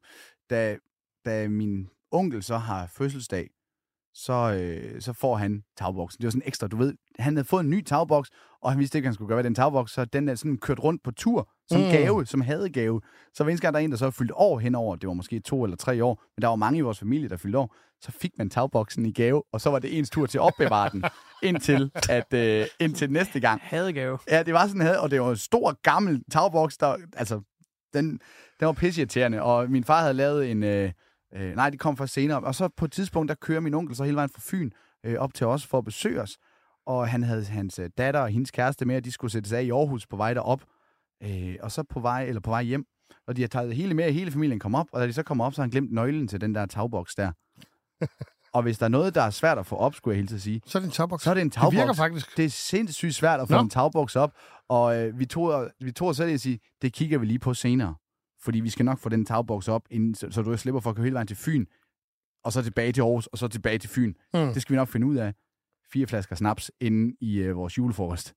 [0.50, 0.76] da,
[1.24, 3.48] da min onkel så har fødselsdag,
[4.18, 6.18] så, øh, så får han tagboksen.
[6.18, 8.30] Det var sådan ekstra, du ved, han havde fået en ny tagboks,
[8.62, 10.56] og han vidste ikke, at han skulle gøre ved den tagboks, så den er sådan
[10.58, 11.86] kørt rundt på tur, som Mm.
[11.86, 13.00] gave, som hadegave.
[13.34, 15.40] Så hver eneste gang, der er en, der så fyldt år henover, det var måske
[15.40, 18.12] to eller tre år, men der var mange i vores familie, der fyldte år, så
[18.12, 21.04] fik man tagboksen i gave, og så var det ens tur til at opbevare den,
[21.48, 23.60] indtil, at, øh, indtil næste gang.
[23.64, 24.18] Hadegave.
[24.30, 27.40] Ja, det var sådan her, og det var en stor, gammel tagboks, der, altså,
[27.94, 28.10] den,
[28.60, 30.92] den var pisseirriterende, og min far havde lavet en, øh,
[31.34, 33.96] øh, nej, det kom først senere, og så på et tidspunkt, der kører min onkel
[33.96, 34.70] så hele vejen fra Fyn
[35.04, 36.38] øh, op til os for at besøge os,
[36.86, 39.62] og han havde hans øh, datter og hendes kæreste med, og de skulle sættes af
[39.62, 40.62] i Aarhus på vej derop,
[41.22, 42.84] øh, og så på vej, eller på vej hjem,
[43.26, 45.22] og de har taget det hele med, hele familien kom op, og da de så
[45.22, 47.32] kommer op, så har han glemt nøglen til den der tagboks der.
[48.54, 50.40] og hvis der er noget, der er svært at få op, skulle jeg hele tiden
[50.40, 51.22] sige, Så er det en tagboks.
[51.22, 51.76] så er det en Det tagboks.
[51.76, 52.36] virker faktisk.
[52.36, 53.58] Det er sindssygt svært at få Nå.
[53.58, 53.62] Nå.
[53.62, 54.32] en tagboks op,
[54.68, 57.38] og øh, vi tog, vi tog os selv i at sige, det kigger vi lige
[57.38, 57.94] på senere.
[58.46, 60.96] Fordi vi skal nok få den tagboks op, inden, så, så du slipper for at
[60.96, 61.66] køre hele vejen til Fyn,
[62.44, 64.14] og så tilbage til Aarhus, og så tilbage til Fyn.
[64.34, 64.52] Mm.
[64.52, 65.34] Det skal vi nok finde ud af.
[65.92, 68.34] Fire flasker snaps inden i øh, vores julefrokost.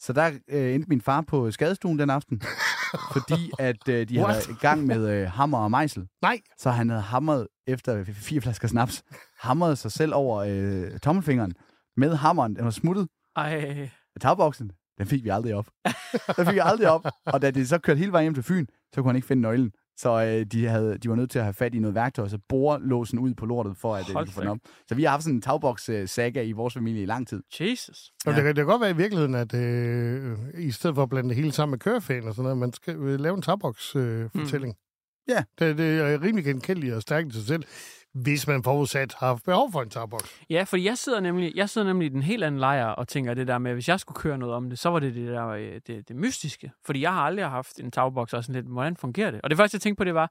[0.00, 2.42] Så der øh, endte min far på skadestuen den aften,
[3.14, 6.08] fordi at øh, de havde i gang med øh, hammer og mejsel.
[6.22, 6.40] Nej.
[6.58, 9.02] Så han havde hamret efter fire flasker snaps,
[9.38, 11.52] hamret sig selv over øh, tommelfingeren
[11.96, 12.56] med hammeren.
[12.56, 13.08] Den var smuttet.
[13.36, 15.66] Ej, Tagboksen, den fik vi aldrig op.
[16.36, 17.06] Den fik vi aldrig op.
[17.26, 19.42] Og da de så kørte hele vejen hjem til Fyn, så kunne han ikke finde
[19.42, 19.72] nøglen.
[19.96, 22.30] Så øh, de, havde, de var nødt til at have fat i noget værktøj, og
[22.30, 24.58] så bore låsen ud på lortet, for at øh, de kunne få den op.
[24.88, 27.42] Så vi har haft sådan en tagboks-saga i vores familie i lang tid.
[27.60, 28.12] Jesus.
[28.26, 28.30] Ja.
[28.30, 31.28] Det, kan, det kan godt være i virkeligheden, at øh, i stedet for at blande
[31.28, 34.24] det hele sammen med køreferien og sådan noget, man skal øh, lave en tagboks-fortælling.
[34.34, 34.74] Øh, fortælling.
[35.28, 35.44] Ja.
[35.58, 37.64] Det, det er rimelig genkendeligt og stærkt i sig selv,
[38.14, 40.40] hvis man forudsat har haft behov for en tagboks.
[40.50, 43.34] Ja, for jeg sidder nemlig, jeg sidder nemlig i den helt anden lejr og tænker
[43.34, 45.28] det der med, at hvis jeg skulle køre noget om det, så var det det
[45.28, 46.72] der øh, det, det mystiske.
[46.84, 49.40] Fordi jeg har aldrig haft en tagboks og sådan lidt, hvordan fungerer det?
[49.44, 50.30] Og det første, jeg tænkte på, det var,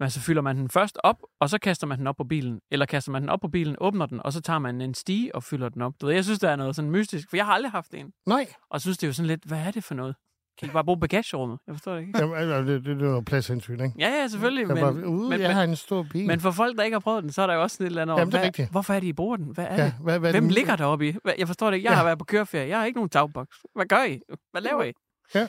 [0.00, 2.60] men så fylder man den først op, og så kaster man den op på bilen.
[2.70, 5.34] Eller kaster man den op på bilen, åbner den, og så tager man en stige
[5.34, 5.92] og fylder den op.
[6.00, 8.12] Du ved, jeg synes, der er noget sådan mystisk, for jeg har aldrig haft en.
[8.26, 8.46] Nej.
[8.70, 10.14] Og synes, det er jo sådan lidt, hvad er det for noget?
[10.60, 11.58] Kan I bare bruge bagagerummet?
[11.66, 12.18] Jeg forstår det ikke.
[12.18, 13.92] Jamen, altså, det, det, det er noget pladshensyn, ikke?
[13.98, 14.60] Ja, ja, selvfølgelig.
[14.68, 16.26] Jeg Men, bare, ude, men, jeg har en stor bil.
[16.26, 17.90] men for folk, der ikke har prøvet den, så er der jo også sådan et
[17.90, 18.70] eller andet Jamen, over, det er hvad, rigtigt.
[18.70, 19.46] hvorfor er det, I bruger den?
[19.54, 19.94] Hvad er ja, det?
[20.02, 21.14] hvad, hvad Hvem det- ligger deroppe i?
[21.38, 21.86] Jeg forstår det ikke.
[21.86, 21.96] Jeg Ja.
[21.96, 22.68] har været på køreferie.
[22.68, 23.56] Jeg har ikke nogen tagboks.
[23.74, 24.20] Hvad gør I?
[24.52, 24.92] Hvad laver I?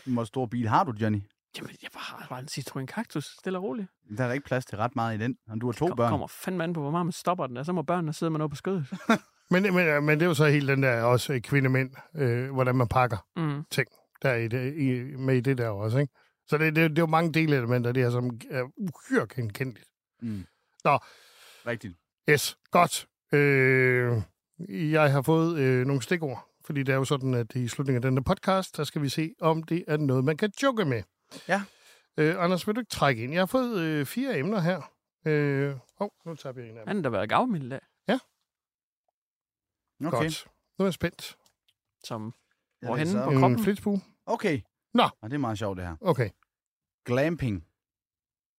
[0.06, 1.20] Hvor stor bil har du, Johnny?
[1.58, 3.26] Jamen, jeg bare har en Citroën Cactus.
[3.40, 3.88] Stille og roligt.
[4.18, 5.98] Der er da ikke plads til ret meget i den, og du har to Kom,
[5.98, 6.10] børn.
[6.10, 7.58] kommer fandme an på, hvor meget man stopper den.
[7.58, 8.86] Og så må børnene sidde med noget på skødet.
[9.52, 12.88] Men, men, men det er jo så helt den der også kvindemænd, øh, hvordan man
[12.88, 13.64] pakker Mm.
[13.72, 13.88] ting
[14.22, 16.14] der er i det, i, med i det der også, ikke?
[16.48, 19.90] Så det, det, det er jo mange delelementer, af det her, som er uhyre genkendeligt.
[20.22, 20.46] Mm.
[20.84, 21.00] Nå.
[21.68, 21.98] Rigtigt.
[22.30, 23.08] Yes, godt.
[23.34, 24.22] Øh,
[24.70, 28.10] jeg har fået øh, nogle stikord, fordi det er jo sådan, at i slutningen af
[28.10, 31.04] denne podcast, der skal vi se, om det er noget, man kan joke med.
[31.48, 31.64] Ja.
[32.18, 33.34] Øh, Anders, vil du ikke trække ind?
[33.34, 34.82] Jeg har fået øh, fire emner her.
[35.26, 36.88] Øh, oh, nu tager vi en af dem.
[36.88, 37.80] Han har været gavmild i dag.
[40.06, 40.18] Okay.
[40.18, 40.48] Godt.
[40.80, 41.38] Nu er jeg spændt.
[42.04, 42.34] Som,
[42.82, 43.34] Jeg hvorhenne på op.
[43.34, 43.64] En kroppen?
[43.64, 44.02] flitsbue?
[44.26, 44.60] Okay.
[44.94, 45.04] Nå.
[45.22, 45.96] Og det er meget sjovt, det her.
[46.02, 46.30] Okay.
[47.06, 47.64] Glamping.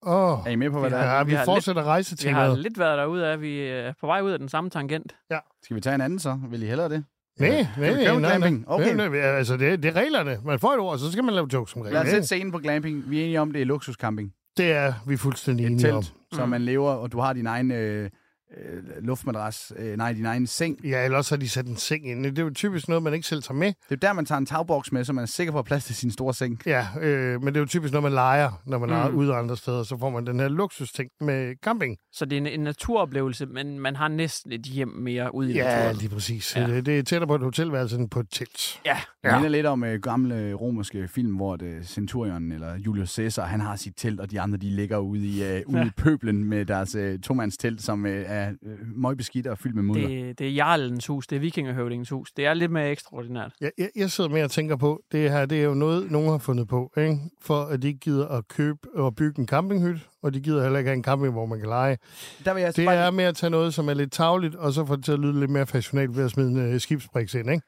[0.07, 1.11] Åh, Er I med på, hvad Vi det er?
[1.13, 2.49] ja, vi, vi fortsætter Vi rejsetemaet.
[2.49, 3.41] har lidt været derude af.
[3.41, 5.17] Vi er på vej ud af den samme tangent.
[5.63, 6.41] Skal vi tage en anden så?
[6.51, 7.05] Vil I hellere det?
[7.41, 8.65] Nej, vi nej, nej, glamping?
[8.69, 8.95] Okay.
[8.95, 10.39] Nej, nej, altså, det, det er reglerne.
[10.45, 11.93] Man får et ord, så skal man lave jokes som regel.
[11.95, 13.11] Lad os sætte scenen på glamping.
[13.11, 14.35] Vi er enige om, det er luksuscamping.
[14.57, 16.03] Det er vi fuldstændig Et enige om.
[16.03, 18.11] telt, så man lever, og du har din egen øh,
[18.57, 20.87] øh, luftmadras, øh, nej, din egen seng.
[20.87, 22.25] Ja, eller også har de sat en seng ind.
[22.25, 23.67] Det er jo typisk noget, man ikke selv tager med.
[23.67, 25.65] Det er jo der, man tager en tagboks med, så man er sikker på at
[25.65, 26.61] plads til sin store seng.
[26.67, 28.95] Ja, øh, men det er jo typisk noget, man leger, når man Mm.
[28.95, 29.83] er ude andre steder.
[29.83, 31.97] Så får man den her luksusting med camping.
[32.13, 35.55] Så det er en, en naturoplevelse, men man har næsten et hjem mere ude i
[35.55, 35.97] Ja, naturen.
[35.97, 36.57] lige præcis.
[36.57, 36.61] Ja.
[36.61, 36.67] Ja.
[36.75, 38.81] Det, det er tættere på et hotelværelse end på et telt.
[38.87, 38.97] Ja.
[39.25, 43.61] Det minder lidt om øh, gamle romerske film, hvor det, Centurion eller Julius Caesar, han
[43.61, 45.87] har sit telt, og de andre de ligger ude i, øh, ude Ja.
[45.87, 50.09] i pøblen med deres øh, tomandstelt, som øh, er øh, møgbeskidt og fyldt med mudder.
[50.09, 52.33] Det, det er Jarlens hus, det er vikingehøvdingens hus.
[52.33, 53.53] Det er lidt mere ekstraordinært.
[53.61, 56.31] Jeg, jeg, jeg sidder med og tænker på, det her det er jo noget, nogen
[56.31, 57.19] har fundet på, ikke?
[57.43, 60.79] for at de ikke gider at købe og bygge en campinghytte, og de gider heller
[60.79, 61.99] ikke have en camping, hvor man kan lege.
[62.45, 64.85] Der vil jeg Det er med at tage noget, som er lidt tavligt, og så
[64.87, 67.51] få det til at lyde lidt mere fashionabelt ved at smide en uh, skibsbriks ind.
[67.51, 67.63] Ikke?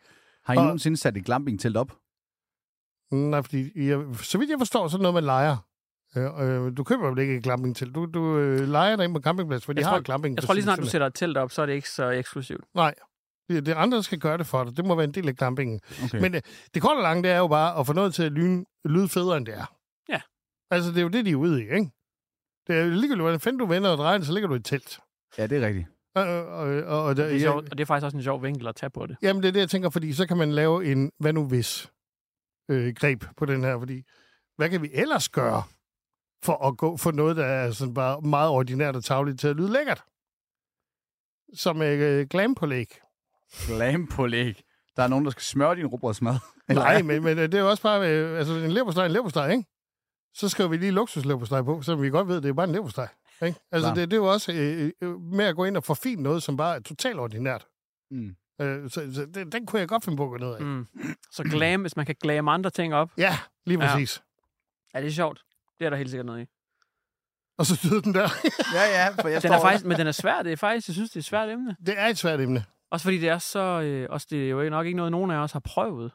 [0.45, 1.93] Har I Og- nogensinde sat et glamping-telt op?
[3.12, 5.57] Nej, fordi jeg, så vidt jeg forstår, så er det noget, man leger.
[6.17, 7.95] Øh, øh, du køber vel ikke et glampingtelt.
[7.95, 10.37] Du, du øh, leger dig ind på campingplads, for de Jeg har tror, et glamping.
[10.37, 12.65] jeg tror lige snart, du sætter et telt op, så er det ikke så eksklusivt.
[12.75, 12.95] Nej,
[13.49, 14.77] det det er andre, der skal gøre det for dig.
[14.77, 15.81] Det må være en del af glampingen.
[16.05, 16.21] Okay.
[16.21, 16.41] Men øh,
[16.75, 19.09] det korte og lange, det er jo bare at få noget til at lyne, lyde
[19.09, 19.75] federe, end det er.
[20.09, 20.21] Ja.
[20.71, 21.91] Altså, det er jo det, de er ude i, ikke?
[22.67, 24.99] Det er ligegyldigt, hvordan fanden du vender og drejer så ligger du i et telt.
[25.39, 25.87] Ja, det er rigtigt.
[26.15, 28.43] Og, og, og, og, Det er der, sjovt, og det er faktisk også en sjov
[28.43, 29.17] vinkel at tage på det.
[29.23, 31.91] Jamen, det er det, jeg tænker, fordi så kan man lave en hvad nu hvis
[32.71, 34.03] øh, greb på den her, fordi
[34.57, 35.62] hvad kan vi ellers gøre
[36.45, 39.57] for at gå for noget, der er sådan bare meget ordinært og tavligt til at
[39.57, 40.05] lyde lækkert?
[41.55, 42.86] Som øh, glampålæg.
[43.66, 44.62] Glampålæg.
[44.97, 46.34] Der er nogen, der skal smøre din rugbrødsmad.
[46.68, 49.12] Nej, men, men øh, det er jo også bare, øh, altså en leverpostej er en
[49.12, 49.64] leverpostej, ikke?
[50.34, 52.72] Så skriver vi lige luksusleverpostej på, så vi godt ved, at det er bare en
[52.72, 53.09] leverpostej.
[53.42, 53.61] Ikke?
[53.72, 53.95] Altså, Klar.
[53.95, 56.57] det, det er jo også øh, øh, med at gå ind og forfine noget, som
[56.57, 57.66] bare er totalt ordinært.
[58.11, 58.36] Mm.
[58.61, 60.61] Øh, så så det, den kunne jeg godt finde på at gå ned af.
[60.61, 60.86] Mm.
[61.32, 63.11] Så glam, hvis man kan glame andre ting op.
[63.18, 63.90] Ja, lige Ja.
[63.92, 64.22] præcis.
[64.95, 65.45] Ja, det er sjovt.
[65.79, 66.47] Det er der helt sikkert noget i.
[67.59, 68.29] Og så døde den der.
[68.75, 70.43] ja, ja, for jeg Den er faktisk, men den er svær.
[70.43, 71.77] Det er faktisk, jeg synes, det er et svært emne.
[71.87, 72.64] Det er et svært emne.
[72.91, 73.81] Også fordi det er så...
[73.81, 76.12] Øh, også det er jo nok ikke noget, nogen af os har prøvet.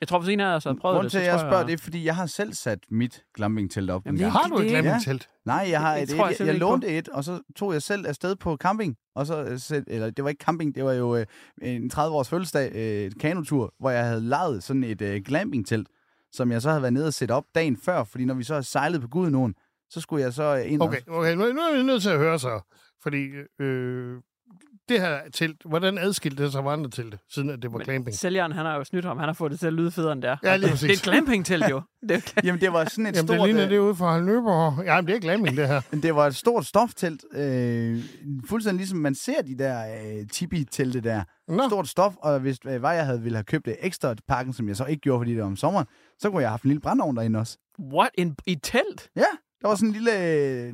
[0.00, 1.72] Jeg tror, hvis en af os har prøvet Grunden det, til, at jeg spørger, det
[1.72, 4.06] er, fordi jeg har selv sat mit glamping-telt op.
[4.06, 4.32] Jamen, gang.
[4.32, 5.28] Har du et glampingtelt?
[5.44, 6.58] Nej, jeg har et, jeg jeg, jeg, på.
[6.58, 8.96] lånte et, og så tog jeg selv afsted på camping.
[9.14, 11.26] Og så øh, eller det var ikke camping, det var jo øh,
[11.62, 15.88] en 30-års fødselsdag, øh, et kanotur, hvor jeg havde lejet sådan et øh, glamping-telt,
[16.32, 18.62] som jeg så havde været nede og sætte op dagen før, fordi når vi så
[18.62, 19.54] sejlet på Gudenåen,
[19.90, 22.18] så skulle jeg så øh, ind Okay, okay nu, nu er vi nødt til at
[22.18, 22.60] høre så.
[23.02, 23.28] Fordi
[23.60, 24.16] øh,
[24.88, 28.16] det her telt, hvordan adskilte det sig fra andre telte, siden at det var glamping?
[28.16, 29.18] Sælgeren, han har jo snydt ham.
[29.18, 30.36] Han har fået det til at lyde federe, end det er.
[30.42, 30.88] Ja, lige det præcis.
[30.88, 31.82] er et glamping-telt, jo.
[32.08, 33.38] Det Jamen, det var sådan et Jamen, stort...
[33.38, 34.84] det ligner øh, det ude fra Nyborg.
[34.84, 35.80] Jamen, det er glamping, det her.
[35.90, 38.04] Men det var et stort stoftelt, øh,
[38.46, 39.82] fuldstændig ligesom man ser de der
[40.20, 41.22] øh, tipi-telte der.
[41.48, 41.68] Nå.
[41.68, 44.54] Stort stof, og hvis øh, var jeg havde ville have købt det ekstra til pakken,
[44.54, 45.86] som jeg så ikke gjorde, fordi det var om sommeren,
[46.18, 47.58] så kunne jeg have haft en lille brændeovn derinde også.
[47.92, 48.10] What?
[48.14, 49.08] En, I et telt?
[49.16, 49.22] Ja,
[49.62, 50.12] der var sådan en lille...
[50.12, 50.18] Øh,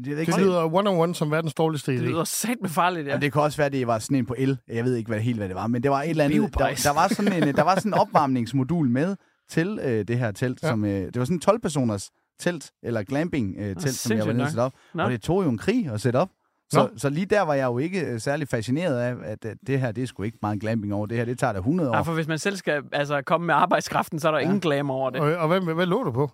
[0.04, 1.96] det, er ikke Det lyder one-on-one som verdens dårligste idé.
[1.96, 3.10] Det lyder sat med farligt, ja.
[3.10, 3.16] Ja.
[3.16, 4.58] Og det kan også være, at det var sådan en på el.
[4.68, 6.54] Jeg ved ikke hvad, helt, hvad det var, men det var et eller andet...
[6.58, 9.16] Der, der, var sådan en, der var sådan en opvarmningsmodul med
[9.48, 10.62] til øh, det her telt.
[10.62, 10.68] Ja.
[10.68, 12.10] Som, øh, det var sådan en 12-personers
[12.40, 14.72] telt, eller glamping-telt, øh, som jeg var nede sætte op.
[14.94, 15.02] Nå.
[15.02, 16.30] Og det tog jo en krig at sætte op.
[16.72, 16.88] Så, Nå.
[16.96, 19.92] så lige der var jeg jo ikke øh, særlig fascineret af, at, at det her,
[19.92, 21.06] det er sgu ikke meget glamping over.
[21.06, 21.94] Det her, det tager da 100 år.
[21.94, 24.44] Ja, for hvis man selv skal altså, komme med arbejdskraften, så er der ja.
[24.44, 25.20] ingen glam over det.
[25.20, 26.30] Og, og hvad, hvad lå du på?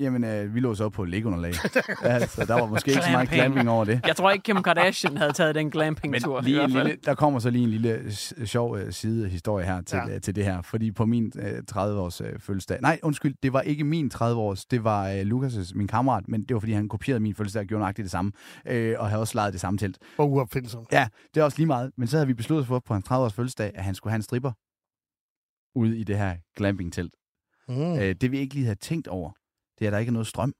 [0.00, 1.52] Jamen, øh, vi lå så op på lægunderlag.
[2.02, 3.70] altså, der var måske ikke så meget Glamping.
[3.70, 4.00] over det.
[4.06, 6.40] Jeg tror ikke, Kim Kardashian havde taget den glamping-tur.
[6.40, 8.12] Lige en lille, der kommer så lige en lille
[8.46, 10.08] sjov øh, sidehistorie her til, Ja.
[10.12, 10.18] ja.
[10.18, 10.62] til det her.
[10.62, 12.78] Fordi på min øh, 30-års øh, fødselsdag...
[12.82, 14.64] Nej, undskyld, det var ikke min 30-års.
[14.64, 17.66] Det var øh, Lukas' min kammerat, men det var fordi, han kopierede min fødselsdag og
[17.66, 18.32] gjorde nøjagtigt det samme.
[18.66, 19.98] Øh, og havde også lejet det samme telt.
[20.18, 20.84] Og uopfindsom.
[20.92, 21.90] Ja, det er også lige meget.
[21.96, 24.16] Men så havde vi besluttet os for på hans 30-års fødselsdag, at han skulle have
[24.16, 24.52] en stripper
[25.78, 27.12] ude i det her glamping-telt.
[27.68, 27.98] Mm.
[27.98, 29.30] Øh, det vi ikke lige havde tænkt over,
[29.78, 30.54] det er, at der ikke er noget strøm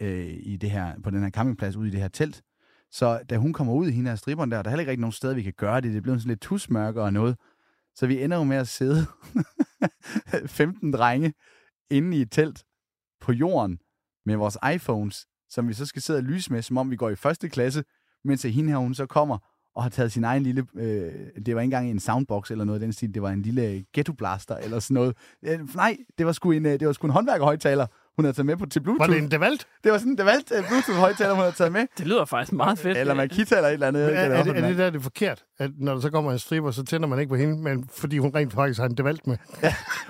[0.00, 2.42] øh, i det her, på den her campingplads ude i det her telt.
[2.90, 5.00] Så da hun kommer ud i hende af striberen der, der er heller ikke rigtig
[5.00, 5.94] nogen sted, vi kan gøre det.
[5.94, 7.36] Det bliver sådan lidt tusmørke og noget.
[7.94, 9.06] Så vi ender jo med at sidde
[10.46, 11.34] 15 drenge
[11.90, 12.64] inde i et telt
[13.20, 13.78] på jorden
[14.26, 17.10] med vores iPhones, som vi så skal sidde og lyse med, som om vi går
[17.10, 17.84] i første klasse,
[18.24, 19.38] mens hende her, hun så kommer
[19.74, 21.12] og har taget sin egen lille, øh,
[21.46, 23.84] det var ikke engang en soundbox eller noget af den stil, det var en lille
[23.92, 25.16] ghetto blaster eller sådan noget.
[25.42, 27.86] Øh, nej, det var sgu en, øh, det var sgu en håndværkerhøjtaler,
[28.16, 29.08] hun havde taget med på til Bluetooth.
[29.10, 29.66] Var det en Devalt?
[29.84, 31.86] Det var sådan en Devalt uh, Bluetooth-højtaler, hun havde taget med.
[31.98, 32.98] Det lyder faktisk meget fedt.
[32.98, 34.06] Eller Makita eller et eller andet.
[34.06, 36.32] Men er, er, det, er det der det er forkert, at når der så kommer
[36.32, 38.96] en stripper, så tænder man ikke på hende, men fordi hun rent faktisk har en
[38.96, 39.36] Devalt med?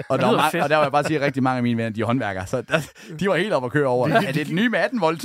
[0.08, 0.62] Og der, var fedt.
[0.62, 2.46] og der var jeg bare sige, at rigtig mange af mine venner, de er håndværkere,
[2.46, 2.80] så der,
[3.20, 4.08] de var helt oppe at køre over.
[4.08, 5.24] Er det et nye med 18 volt?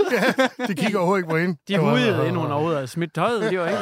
[0.67, 1.57] De kigger overhovedet ikke på hende.
[1.67, 3.51] De hudede ind under hovedet og smidt tøjet.
[3.51, 3.79] De var ikke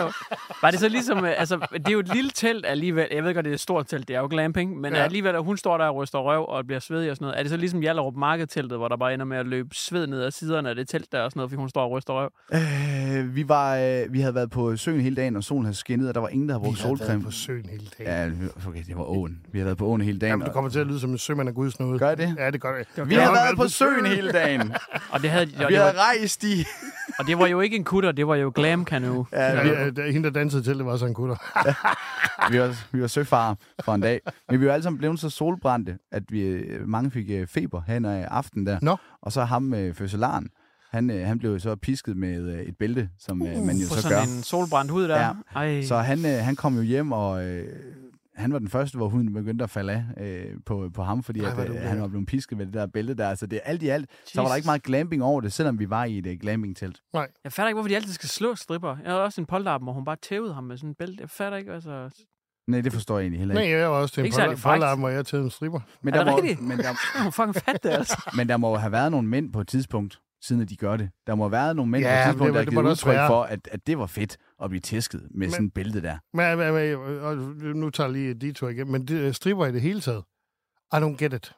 [0.62, 3.08] Var det så ligesom, øh, altså, det er jo et lille telt alligevel.
[3.12, 5.00] Jeg ved godt, det er et stort telt, det er jo glamping, men Ja.
[5.00, 5.06] ja.
[5.06, 7.40] alligevel, at hun står der og ryster røv og bliver svedig og sådan noget.
[7.40, 10.22] Er det så ligesom Jallerup Marked-teltet, hvor der bare ender med at løbe sved ned
[10.24, 12.30] ad siderne af det telt der og sådan noget, fordi hun står og ryster røv?
[12.54, 16.08] Øh, vi, var, øh, vi havde været på søen hele dagen, og solen havde skinnet,
[16.08, 17.14] og der var ingen, der havde brugt Vi havde solcreme.
[17.14, 18.42] været på søen hele dagen.
[18.66, 19.40] Ja, okay, det var åen.
[19.52, 20.30] Vi havde været på åen hele dagen.
[20.32, 22.00] Jamen, du kommer til at lyde som en sømand af Guds nåde.
[22.00, 22.36] Gør det?
[22.38, 23.10] Ja, det gør det.
[23.10, 24.74] Vi Jeg har været på søen hele dagen.
[25.12, 26.66] Og det, havde, og, Vi havde var, rejst i...
[27.20, 29.26] og det var jo ikke en kutter, det var jo glam canoe.
[29.34, 31.36] Ja, Ja, ja, hende, der dansede til, det var så en gutter.
[32.52, 34.22] vi var, vi var søfare for en dag.
[34.50, 37.82] Men vi var alle sammen blevet så solbrændte, at vi øh, mange fik øh, feber
[37.88, 38.80] hen ad aften der.
[38.82, 38.98] Nå.
[39.22, 40.50] Og så ham med øh, fødselaren,
[40.92, 43.88] han, øh, han blev jo så pisket med øh, et bælte, som øh, man jo
[43.90, 44.38] På så sådan gør.
[44.38, 45.20] en solbrændt hud der.
[45.20, 45.32] Ja.
[45.56, 45.82] Ej.
[45.84, 47.68] Så han, øh, han kom jo hjem, og øh,
[48.36, 51.40] han var den første, hvor huden begyndte at falde af øh, på, på ham, fordi
[51.40, 53.36] Ej, at, øh, han var blevet pisket med det der bælte der.
[53.36, 54.58] Så det er alt i alt, så var der Jesus.
[54.58, 57.02] ikke meget glamping over det, selvom vi var i et uh, glamping-telt.
[57.14, 58.98] Jeg fatter ikke, hvorfor de altid skal slå stripper.
[59.04, 61.22] Jeg havde også en polterappen, hvor hun bare tævede ham med sådan en bælte.
[61.22, 62.10] Jeg fatter ikke, altså...
[62.68, 63.78] Nej, det forstår jeg egentlig heller Nej, ikke.
[63.78, 64.32] jeg var også til en
[64.64, 65.80] pollarm, hvor jeg tævede en stripper.
[66.02, 66.90] Men Er der, det må, men, der,
[67.26, 68.30] er fucking fat det, altså.
[68.36, 71.10] men der må jo have været nogle mænd på et tidspunkt, siden de gør det.
[71.28, 73.14] Der må have været nogle mænd Ja, på et tidspunkt, det- der har givet udtryk
[73.14, 73.28] være.
[73.28, 76.18] for, at, at det var fedt at blive tæsket med Men- sådan et bælte der.
[76.34, 77.36] Men, men, men og
[77.76, 80.24] nu tager jeg lige de to igen, men det, stripper i det hele taget.
[80.94, 81.54] I don't get it.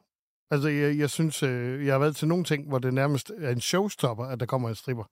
[0.52, 3.50] Altså, jeg, jeg synes, øh, jeg har været til nogle ting, hvor det nærmest er
[3.52, 5.04] en showstopper, at der kommer en stripper.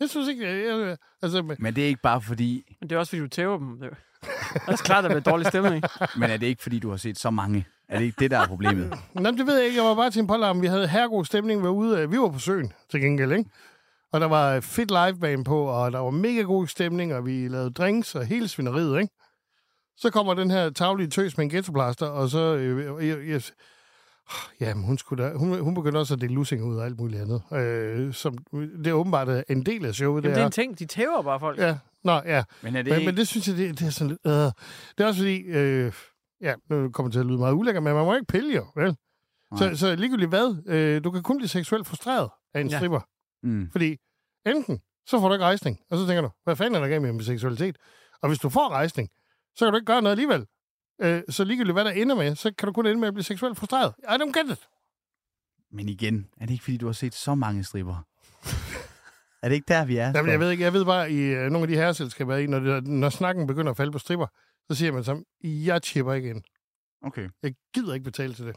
[0.00, 2.96] Jeg synes ikke, jeg, jeg, altså, men, Men det er ikke bare fordi, Men det
[2.96, 3.80] er også, fordi du tæver dem.
[3.80, 3.90] Det
[4.54, 5.84] er også klart, at der bliver dårlig stemning.
[6.20, 7.66] men er det ikke fordi, du har set så mange?
[7.88, 8.94] Er det ikke det, der er problemet?
[9.14, 9.76] Men det ved jeg ikke.
[9.76, 10.62] Jeg var bare til en pollarm.
[10.62, 11.60] Vi havde herregod stemning.
[11.60, 13.50] Vi var, ude, øh, vi var på søen til gengæld, ikke?
[14.12, 17.70] Og der var fedt liveband på, og der var mega god stemning, og vi lavede
[17.70, 19.14] drinks og hele svineriet, ikke?
[19.96, 22.56] Så kommer den her tavlige tøs med en ghettoplaster, og så...
[22.56, 23.42] Øh, jeg, jeg,
[24.60, 27.22] jamen, hun, skulle da, hun, hun begyndte også at dele lussinger ud og alt muligt
[27.22, 27.42] andet.
[27.52, 30.46] Øh, som, det er åbenbart øh, en del af showet, Jamen, det er er.
[30.46, 30.78] en ting.
[30.78, 31.58] De tæver bare folk.
[31.58, 32.44] Ja, nå, ja.
[32.62, 33.10] Men er det Men, ikke...
[33.10, 34.20] men det synes jeg, det, det er sådan lidt...
[34.26, 34.32] Øh.
[34.32, 34.52] Det
[34.98, 35.36] er også fordi...
[35.40, 35.92] Øh,
[36.40, 38.66] ja, nu kommer det til at lyde meget ulækkert, men man må ikke pille jo,
[38.76, 38.96] vel?
[39.56, 42.76] Så, så ligegyldigt hvad, øh, du kan kun blive seksuelt frustreret af en Ja.
[42.78, 43.00] stripper.
[43.42, 43.68] Mm.
[43.72, 43.96] Fordi
[44.46, 47.02] enten, så får du ikke rejsning, og så tænker du, hvad fanden er der galt
[47.02, 47.76] med min seksualitet?
[48.22, 49.08] Og hvis du får rejsning,
[49.56, 50.46] så kan du ikke gøre noget alligevel.
[51.02, 53.24] Øh, så ligegyldigt hvad der ender med, så kan du kun ende med at blive
[53.24, 53.94] seksuelt frustreret.
[54.02, 54.68] I don't get it.
[55.72, 58.06] Men igen, er det ikke fordi, du har set så mange stripper?
[59.42, 60.12] er det ikke der, vi er?
[60.14, 62.46] Jamen, jeg ved ikke, jeg ved bare, i øh, nogle af de her selskaber, i,
[62.46, 64.26] når, det, når snakken begynder at falde på stripper,
[64.70, 66.42] så siger man sammen, jeg chipper ikke ind.
[67.02, 67.28] Okay.
[67.42, 68.56] Jeg gider ikke betale til det.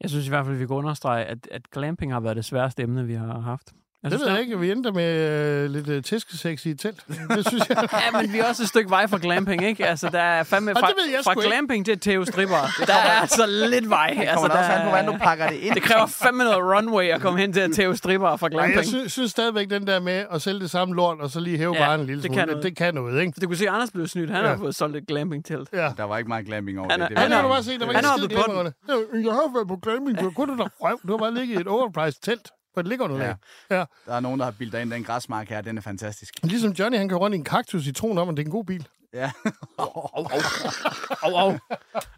[0.00, 2.82] Jeg synes i hvert fald, vi kan understrege, at, at glamping har været det sværeste
[2.82, 3.72] emne, vi har haft.
[4.10, 4.58] Synes, det ved der- jeg ikke.
[4.58, 5.30] Vi endte med
[5.64, 7.04] øh, lidt øh, tæskesex i et telt.
[7.08, 7.88] Det synes jeg.
[8.14, 9.86] Ja, men vi er også et stykke vej fra glamping, ikke?
[9.86, 11.48] Altså, der er fandme fra, fra sgu ikke.
[11.50, 12.56] glamping til Theo Stripper.
[12.86, 14.10] Der er altså lidt vej.
[14.18, 15.74] Det Altså, der, også an på, hvordan du pakker det ind.
[15.74, 18.76] det kræver fandme noget runway at komme hen til at Theo Stripper fra Ej, glamping.
[18.76, 21.56] jeg synes, synes stadigvæk, den der med at sælge det samme lort, og så lige
[21.58, 22.64] hæve Ja, bare en lille det smule, kan det, noget.
[22.64, 23.32] det kan noget, ikke?
[23.40, 24.30] Du kunne se, at Anders blev snydt.
[24.30, 24.48] Han Ja.
[24.48, 25.68] har fået solgt et glamping-telt.
[25.72, 25.92] Ja.
[25.96, 27.08] Der var ikke meget glamping over Han det.
[27.08, 27.18] det.
[27.18, 28.42] Han var har du der- bare set, der var Han ikke er skide oppe på
[28.42, 28.72] den.
[28.88, 29.18] glimrende.
[29.18, 31.00] Ja, Jeg har været på glamping, du kunne da røv.
[31.08, 33.34] Du har bare ligget i et overpriced telt på et liggeunderlag.
[33.70, 33.76] Ja.
[33.76, 33.84] Ja.
[34.06, 34.90] Der er nogen, der har bildet ind.
[34.90, 36.34] Den græsmark her, den er fantastisk.
[36.42, 38.52] Ligesom Johnny, han kan rundt i en kaktus i troen om, at det er en
[38.52, 38.86] god bil.
[39.14, 39.30] Ja.
[39.78, 41.50] Au, au.
[41.52, 41.58] Der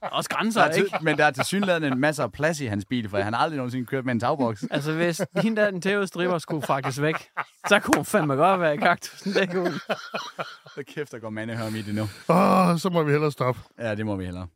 [0.02, 0.98] er også grænser, Der er ikke?
[1.02, 3.40] men der er til synligheden en masse af plads i hans bil, for han har
[3.40, 4.64] aldrig nogensinde kørt med en tagboks.
[4.70, 7.28] Altså, hvis hende der, den Theo Stripper, skulle faktisk væk,
[7.68, 9.32] så kunne hun fandme godt være i kaktusen.
[9.32, 9.80] Det kunne.
[10.74, 12.09] Så kæft, der går mandehørm i det nu.
[12.28, 13.61] Åh, oh, så må vi hellere stoppe.
[13.78, 14.46] Ja, det må vi hellere.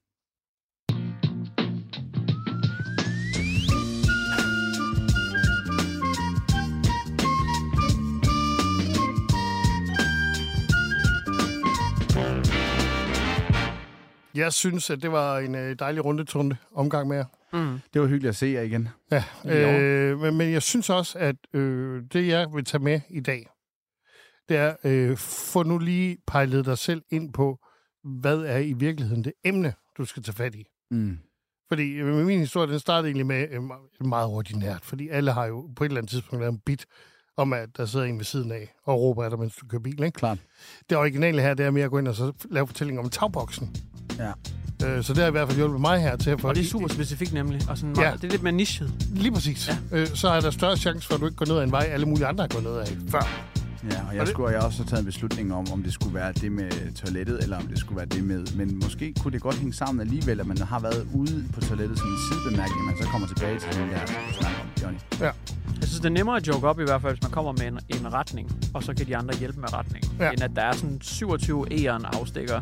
[14.40, 17.24] Jeg synes, at det var en øh, dejlig rundetunde omgang med jer.
[17.52, 17.80] Mm.
[17.94, 18.88] Det var hyggeligt at se jer igen.
[19.10, 23.20] Ja, øh, men, men jeg synes også, at øh, det, jeg vil tage med i
[23.20, 23.46] dag,
[24.48, 27.58] det er, øh, få nu lige pejlet dig selv ind på,
[28.04, 30.64] hvad er i virkeligheden det emne, du skal tage fat i.
[30.90, 31.18] Mm.
[31.68, 35.46] Fordi øh, min historie, den startede egentlig med øh, me- meget ordinært, fordi alle har
[35.46, 36.86] jo på et eller andet tidspunkt lavet en bit
[37.36, 39.82] om, at der sidder en ved siden af og råber af dig, mens du kører
[39.82, 40.02] bil.
[40.02, 40.16] Ikke?
[40.16, 40.38] Klart.
[40.90, 43.76] Det originale her, det er mere at gå ind og så lave fortælling om tagboksen.
[44.18, 44.30] Ja.
[44.86, 46.48] Øh, så det har i hvert fald hjulpet mig her til at få...
[46.48, 47.60] Og det er super specifikt nemlig.
[47.68, 48.00] Og sådan Ja.
[48.02, 48.92] meget, Det er lidt mere nichet.
[49.14, 49.68] Lige præcis.
[49.68, 49.98] Ja.
[49.98, 51.88] Øh, så er der større chance for, at du ikke går ned ad en vej,
[51.92, 53.28] alle mulige andre har gået ned ad før.
[53.90, 55.92] Ja, og Og jeg det- skulle jeg også have taget en beslutning om, om det
[55.92, 58.46] skulle være det med toilettet, eller om det skulle være det med...
[58.56, 61.98] Men måske kunne det godt hænge sammen alligevel, at man har været ude på toilettet
[61.98, 63.98] som en sidebemærkning, men så kommer tilbage til den der,
[64.40, 64.98] snakker om, Johnny.
[65.20, 65.24] Ja.
[65.80, 67.66] Jeg synes, det er nemmere at joke op i hvert fald, hvis man kommer med
[67.66, 70.10] en, en retning, og så kan de andre hjælpe med retningen.
[70.20, 70.30] Ja.
[70.30, 72.60] End at der er sådan 27 E'eren afstikker.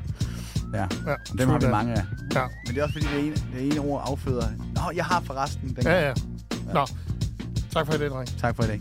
[0.74, 2.04] Ja, Ja, og dem har vi mange af.
[2.34, 2.42] Ja.
[2.66, 4.46] Men det er også fordi, det ene, det ene ord afføder...
[4.74, 5.84] Nå, jeg har forresten den.
[5.84, 6.14] Ja, ja.
[6.74, 6.86] Nå,
[7.70, 8.28] tak for i dag, dreng.
[8.38, 8.80] Tak for i dag.